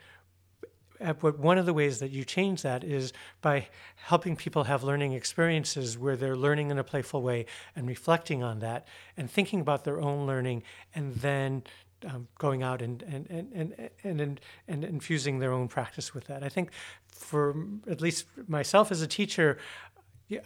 Uh, 1.03 1.13
but 1.15 1.39
one 1.39 1.59
of 1.59 1.67
the 1.67 1.73
ways 1.73 1.99
that 1.99 2.11
you 2.11 2.25
change 2.25 2.63
that 2.63 2.85
is 2.85 3.13
by 3.41 3.69
helping 3.97 4.37
people 4.37 4.65
have 4.65 4.83
learning 4.83 5.13
experiences 5.13 5.97
where 5.97 6.17
they're 6.17 6.37
learning 6.37 6.71
in 6.71 6.79
a 6.79 6.85
playful 6.85 7.23
way 7.23 7.47
and 7.75 7.89
reflecting 7.89 8.43
on 8.43 8.59
that 8.59 8.87
and 9.17 9.31
thinking 9.31 9.61
about 9.61 9.85
their 9.85 10.01
own 10.01 10.27
learning 10.27 10.63
and 10.95 11.15
then 11.17 11.63
um, 12.07 12.29
going 12.39 12.63
out 12.63 12.81
and 12.81 13.03
and, 13.03 13.27
and, 13.31 13.53
and, 14.05 14.21
and, 14.21 14.41
and 14.69 14.85
infusing 14.85 15.39
their 15.39 15.53
own 15.53 15.69
practice 15.69 16.15
with 16.15 16.27
that. 16.27 16.43
I 16.43 16.49
think 16.49 16.71
for 17.09 17.55
at 17.89 18.01
least 18.01 18.27
myself 18.49 18.91
as 18.91 19.03
a 19.03 19.07
teacher, 19.07 19.59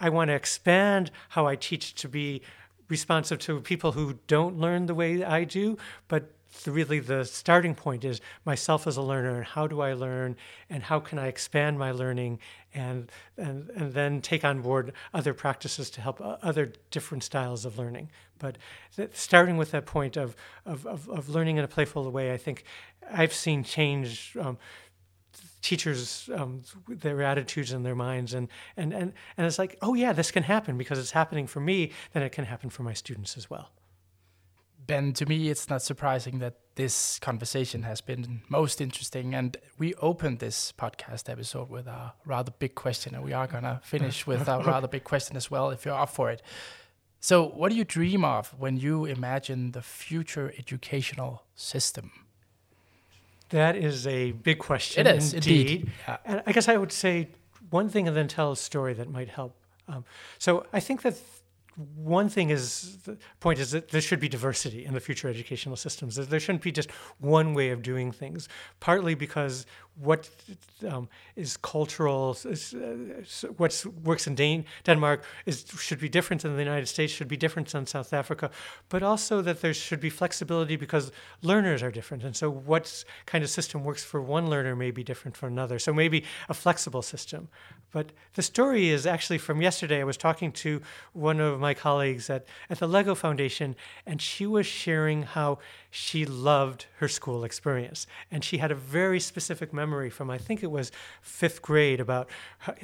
I 0.00 0.08
want 0.08 0.28
to 0.28 0.34
expand 0.34 1.10
how 1.30 1.46
I 1.46 1.56
teach 1.56 1.94
to 1.96 2.08
be 2.08 2.42
responsive 2.88 3.38
to 3.40 3.60
people 3.60 3.92
who 3.92 4.18
don't 4.26 4.58
learn 4.58 4.86
the 4.86 4.94
way 4.94 5.24
I 5.24 5.44
do, 5.44 5.78
but 6.08 6.30
the, 6.62 6.70
really 6.70 7.00
the 7.00 7.24
starting 7.24 7.74
point 7.74 8.04
is 8.04 8.20
myself 8.44 8.86
as 8.86 8.96
a 8.96 9.02
learner 9.02 9.36
and 9.36 9.44
how 9.44 9.66
do 9.66 9.80
I 9.80 9.92
learn 9.92 10.36
and 10.70 10.82
how 10.82 11.00
can 11.00 11.18
I 11.18 11.26
expand 11.26 11.78
my 11.78 11.90
learning 11.90 12.38
and 12.74 13.10
and 13.36 13.70
and 13.70 13.92
then 13.92 14.20
take 14.20 14.44
on 14.44 14.60
board 14.60 14.92
other 15.12 15.34
practices 15.34 15.90
to 15.90 16.00
help 16.00 16.20
other 16.20 16.72
different 16.90 17.24
styles 17.24 17.64
of 17.64 17.78
learning. 17.78 18.10
But 18.38 18.58
starting 19.12 19.56
with 19.56 19.70
that 19.70 19.86
point 19.86 20.16
of, 20.16 20.36
of, 20.66 20.86
of, 20.86 21.08
of 21.08 21.28
learning 21.28 21.56
in 21.56 21.64
a 21.64 21.68
playful 21.68 22.10
way, 22.10 22.32
I 22.32 22.36
think 22.36 22.64
I've 23.10 23.32
seen 23.32 23.64
change 23.64 24.36
um, 24.38 24.58
teachers 25.62 26.28
um, 26.34 26.62
their 26.88 27.22
attitudes 27.22 27.72
and 27.72 27.86
their 27.86 27.94
minds 27.94 28.34
and, 28.34 28.48
and 28.76 28.92
and 28.92 29.14
and 29.38 29.46
it's 29.46 29.58
like 29.58 29.78
oh 29.80 29.94
yeah 29.94 30.12
this 30.12 30.30
can 30.30 30.42
happen 30.42 30.76
because 30.76 30.98
it's 30.98 31.12
happening 31.12 31.46
for 31.46 31.58
me 31.58 31.90
then 32.12 32.22
it 32.22 32.32
can 32.32 32.44
happen 32.44 32.68
for 32.68 32.82
my 32.82 32.92
students 32.92 33.38
as 33.38 33.48
well 33.48 33.70
ben 34.86 35.12
to 35.12 35.26
me 35.26 35.48
it's 35.48 35.68
not 35.68 35.82
surprising 35.82 36.38
that 36.38 36.54
this 36.76 37.18
conversation 37.20 37.82
has 37.82 38.00
been 38.00 38.42
most 38.48 38.80
interesting 38.80 39.34
and 39.34 39.56
we 39.78 39.94
opened 39.94 40.40
this 40.40 40.72
podcast 40.72 41.30
episode 41.30 41.70
with 41.70 41.86
a 41.86 42.12
rather 42.24 42.52
big 42.58 42.74
question 42.74 43.14
and 43.14 43.24
we 43.24 43.32
are 43.32 43.46
going 43.46 43.62
to 43.62 43.80
finish 43.84 44.26
with 44.30 44.48
a 44.48 44.58
rather 44.60 44.88
big 44.88 45.04
question 45.04 45.36
as 45.36 45.50
well 45.50 45.70
if 45.70 45.84
you're 45.84 45.94
up 45.94 46.10
for 46.10 46.30
it 46.30 46.42
so 47.20 47.46
what 47.46 47.70
do 47.70 47.76
you 47.76 47.84
dream 47.84 48.24
of 48.24 48.54
when 48.58 48.76
you 48.76 49.04
imagine 49.04 49.72
the 49.72 49.82
future 49.82 50.52
educational 50.58 51.44
system 51.54 52.10
that 53.50 53.76
is 53.76 54.06
a 54.06 54.32
big 54.32 54.58
question. 54.58 55.06
It 55.06 55.16
is 55.16 55.34
indeed. 55.34 55.70
indeed. 55.70 55.90
Yeah. 56.08 56.16
And 56.24 56.42
I 56.46 56.52
guess 56.52 56.68
I 56.68 56.76
would 56.76 56.90
say 56.90 57.28
one 57.70 57.88
thing 57.88 58.08
and 58.08 58.16
then 58.16 58.26
tell 58.26 58.52
a 58.52 58.56
story 58.56 58.94
that 58.94 59.08
might 59.10 59.28
help. 59.28 59.54
Um, 59.86 60.04
so 60.38 60.66
I 60.72 60.80
think 60.80 61.02
that 61.02 61.16
one 61.76 62.28
thing 62.28 62.50
is 62.50 62.98
the 63.04 63.18
point 63.40 63.58
is 63.58 63.72
that 63.72 63.88
there 63.88 64.00
should 64.00 64.20
be 64.20 64.28
diversity 64.28 64.84
in 64.84 64.94
the 64.94 65.00
future 65.00 65.28
educational 65.28 65.76
systems. 65.76 66.16
There 66.16 66.40
shouldn't 66.40 66.62
be 66.62 66.72
just 66.72 66.90
one 67.18 67.54
way 67.54 67.70
of 67.70 67.82
doing 67.82 68.12
things. 68.12 68.48
Partly 68.80 69.14
because 69.14 69.66
what 69.96 70.28
um, 70.88 71.08
is 71.36 71.56
cultural, 71.56 72.36
is, 72.44 72.74
uh, 72.74 73.46
what 73.56 73.84
works 74.02 74.26
in 74.26 74.34
Dan- 74.34 74.64
Denmark 74.84 75.24
is 75.46 75.64
should 75.78 76.00
be 76.00 76.08
different 76.08 76.44
in 76.44 76.54
the 76.54 76.62
United 76.62 76.86
States, 76.86 77.12
should 77.12 77.28
be 77.28 77.36
different 77.36 77.72
in 77.74 77.86
South 77.86 78.12
Africa, 78.12 78.50
but 78.88 79.02
also 79.02 79.40
that 79.42 79.60
there 79.60 79.74
should 79.74 80.00
be 80.00 80.10
flexibility 80.10 80.76
because 80.76 81.12
learners 81.42 81.82
are 81.82 81.90
different, 81.90 82.24
and 82.24 82.34
so 82.34 82.50
what 82.50 83.04
kind 83.26 83.44
of 83.44 83.50
system 83.50 83.84
works 83.84 84.02
for 84.02 84.20
one 84.20 84.50
learner 84.50 84.74
may 84.74 84.90
be 84.90 85.04
different 85.04 85.36
for 85.36 85.46
another. 85.46 85.78
So 85.78 85.92
maybe 85.92 86.24
a 86.48 86.54
flexible 86.54 87.02
system. 87.02 87.48
But 87.92 88.10
the 88.34 88.42
story 88.42 88.88
is 88.88 89.06
actually 89.06 89.38
from 89.38 89.62
yesterday. 89.62 90.00
I 90.00 90.04
was 90.04 90.16
talking 90.16 90.50
to 90.52 90.82
one 91.12 91.38
of 91.38 91.60
my 91.60 91.74
colleagues 91.74 92.28
at, 92.28 92.44
at 92.68 92.80
the 92.80 92.88
Lego 92.88 93.14
Foundation, 93.14 93.76
and 94.04 94.20
she 94.20 94.46
was 94.46 94.66
sharing 94.66 95.22
how 95.22 95.58
she 95.96 96.26
loved 96.26 96.86
her 96.96 97.06
school 97.06 97.44
experience. 97.44 98.08
And 98.28 98.42
she 98.42 98.58
had 98.58 98.72
a 98.72 98.74
very 98.74 99.20
specific 99.20 99.72
memory 99.72 100.10
from, 100.10 100.28
I 100.28 100.38
think 100.38 100.64
it 100.64 100.70
was 100.70 100.90
fifth 101.22 101.62
grade, 101.62 102.00
about 102.00 102.28
how, 102.58 102.74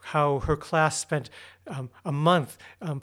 how 0.00 0.38
her 0.38 0.56
class 0.56 0.98
spent 0.98 1.28
um, 1.66 1.90
a 2.06 2.12
month 2.12 2.56
um, 2.80 3.02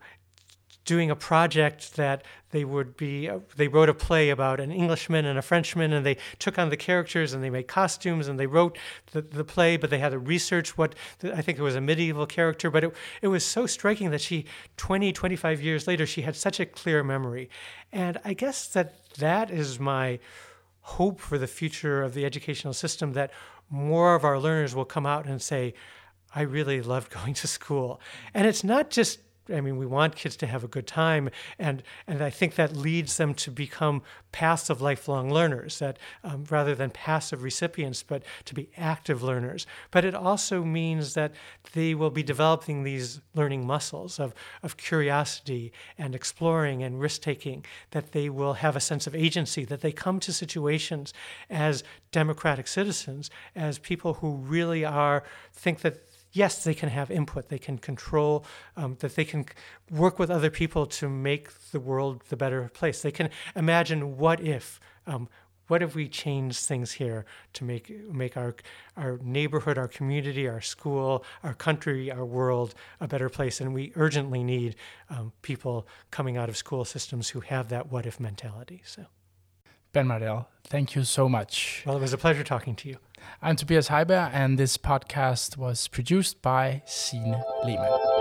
doing 0.86 1.12
a 1.12 1.16
project 1.16 1.96
that 1.96 2.24
they 2.52 2.66
would 2.66 2.98
be 2.98 3.30
uh, 3.30 3.40
they 3.56 3.68
wrote 3.68 3.90
a 3.90 3.94
play 3.94 4.30
about 4.30 4.60
an 4.60 4.72
englishman 4.72 5.26
and 5.26 5.38
a 5.38 5.42
frenchman 5.42 5.94
and 5.94 6.06
they 6.06 6.18
took 6.40 6.58
on 6.58 6.70
the 6.70 6.78
characters 6.78 7.34
and 7.34 7.44
they 7.44 7.50
made 7.50 7.68
costumes 7.68 8.28
and 8.28 8.40
they 8.40 8.48
wrote 8.48 8.78
the, 9.12 9.22
the 9.22 9.44
play 9.44 9.78
but 9.78 9.90
they 9.90 10.00
had 10.00 10.10
to 10.10 10.20
research 10.20 10.78
what 10.78 10.96
the, 11.20 11.36
i 11.36 11.42
think 11.42 11.58
it 11.58 11.62
was 11.62 11.76
a 11.76 11.82
medieval 11.82 12.26
character 12.26 12.70
but 12.70 12.84
it, 12.84 12.94
it 13.22 13.28
was 13.28 13.46
so 13.46 13.66
striking 13.66 14.10
that 14.12 14.22
she 14.22 14.46
20 14.78 15.12
25 15.14 15.62
years 15.62 15.88
later 15.88 16.06
she 16.06 16.22
had 16.22 16.36
such 16.36 16.60
a 16.60 16.66
clear 16.66 17.04
memory. 17.04 17.50
And 17.92 18.20
i 18.26 18.34
guess 18.34 18.68
that 18.70 19.14
that 19.16 19.52
is 19.52 19.80
my 19.80 20.20
hope 20.82 21.20
for 21.20 21.38
the 21.38 21.48
future 21.48 22.02
of 22.02 22.14
the 22.14 22.26
educational 22.26 22.74
system 22.74 23.14
that 23.14 23.32
more 23.70 24.16
of 24.16 24.24
our 24.24 24.40
learners 24.40 24.74
will 24.74 24.86
come 24.86 25.06
out 25.06 25.26
and 25.26 25.42
say 25.42 25.74
i 26.34 26.42
really 26.42 26.82
loved 26.82 27.12
going 27.18 27.34
to 27.36 27.48
school. 27.48 28.02
And 28.34 28.48
it's 28.48 28.64
not 28.64 28.90
just 28.90 29.20
I 29.50 29.62
mean, 29.62 29.78
we 29.78 29.86
want 29.86 30.16
kids 30.16 30.36
to 30.38 30.48
have 30.48 30.64
a 30.64 30.68
good 30.68 30.88
time, 30.88 31.30
and 31.58 31.84
and 32.08 32.22
I 32.22 32.30
think 32.30 32.56
that 32.56 32.76
leads 32.76 33.18
them 33.18 33.34
to 33.36 33.52
become 33.52 34.04
passive 34.32 34.82
lifelong 34.82 35.32
learners, 35.34 35.80
that 35.80 35.98
um, 36.24 36.46
rather 36.50 36.76
than 36.76 36.90
passive 36.92 37.44
recipients, 37.44 38.04
but 38.04 38.24
to 38.46 38.54
be 38.54 38.70
active 38.78 39.24
learners. 39.24 39.66
But 39.90 40.06
it 40.06 40.16
also 40.16 40.64
means 40.64 41.16
that 41.16 41.34
they 41.74 41.96
will 41.96 42.12
be 42.12 42.24
developing 42.24 42.84
these 42.84 43.22
learning 43.34 43.66
muscles 43.66 44.20
of 44.20 44.34
of 44.62 44.78
curiosity 44.78 45.74
and 45.98 46.14
exploring 46.14 46.84
and 46.84 47.00
risk 47.00 47.22
taking. 47.22 47.66
That 47.92 48.12
they 48.12 48.30
will 48.30 48.54
have 48.54 48.76
a 48.76 48.80
sense 48.80 49.08
of 49.08 49.16
agency. 49.16 49.66
That 49.66 49.82
they 49.82 49.92
come 49.92 50.20
to 50.22 50.34
situations 50.34 51.14
as 51.50 51.84
democratic 52.12 52.68
citizens, 52.68 53.30
as 53.56 53.80
people 53.80 54.16
who 54.16 54.36
really 54.36 54.86
are 54.86 55.24
think 55.54 55.82
that 55.82 56.11
yes, 56.32 56.64
they 56.64 56.74
can 56.74 56.90
have 56.90 57.12
input, 57.12 57.50
they 57.50 57.60
can 57.60 57.78
control, 57.78 58.46
um, 58.78 58.98
that 59.00 59.16
they 59.16 59.26
can 59.26 59.46
work 59.90 60.20
with 60.20 60.30
other 60.30 60.50
people 60.50 60.86
to 60.86 61.10
make 61.10 61.50
the 61.72 61.80
world 61.80 62.24
the 62.30 62.38
better 62.38 62.70
place. 62.74 63.02
They 63.02 63.12
can 63.12 63.30
imagine 63.56 64.18
what 64.18 64.40
if, 64.42 64.80
um, 65.08 65.28
what 65.68 65.82
if 65.82 65.96
we 65.96 66.10
change 66.10 66.60
things 66.60 66.92
here 66.92 67.26
to 67.54 67.64
make 67.64 67.90
make 68.12 68.36
our 68.36 68.56
our 68.98 69.20
neighborhood, 69.24 69.78
our 69.78 69.88
community, 69.88 70.46
our 70.46 70.60
school, 70.60 71.24
our 71.44 71.54
country, 71.54 72.12
our 72.12 72.26
world 72.26 72.76
a 73.00 73.08
better 73.08 73.30
place? 73.30 73.62
And 73.62 73.74
we 73.74 73.94
urgently 73.96 74.44
need 74.44 74.76
um, 75.10 75.32
people 75.42 75.88
coming 76.10 76.36
out 76.36 76.50
of 76.50 76.58
school 76.58 76.84
systems 76.84 77.30
who 77.30 77.40
have 77.40 77.70
that 77.70 77.90
what 77.90 78.06
if 78.06 78.20
mentality. 78.20 78.82
So. 78.86 79.06
Ben 79.94 80.08
Mardell, 80.08 80.46
thank 80.66 80.96
you 80.96 81.04
so 81.04 81.30
much. 81.30 81.84
Well, 81.86 81.98
it 81.98 82.02
was 82.02 82.14
a 82.14 82.18
pleasure 82.18 82.44
talking 82.44 82.76
to 82.76 82.90
you. 82.90 82.98
I'm 83.42 83.56
Tobias 83.56 83.90
Heiberg, 83.90 84.32
and 84.34 84.58
this 84.58 84.78
podcast 84.78 85.58
was 85.58 85.88
produced 85.88 86.42
by 86.42 86.84
Signe 86.86 87.42
Lehmann. 87.64 88.21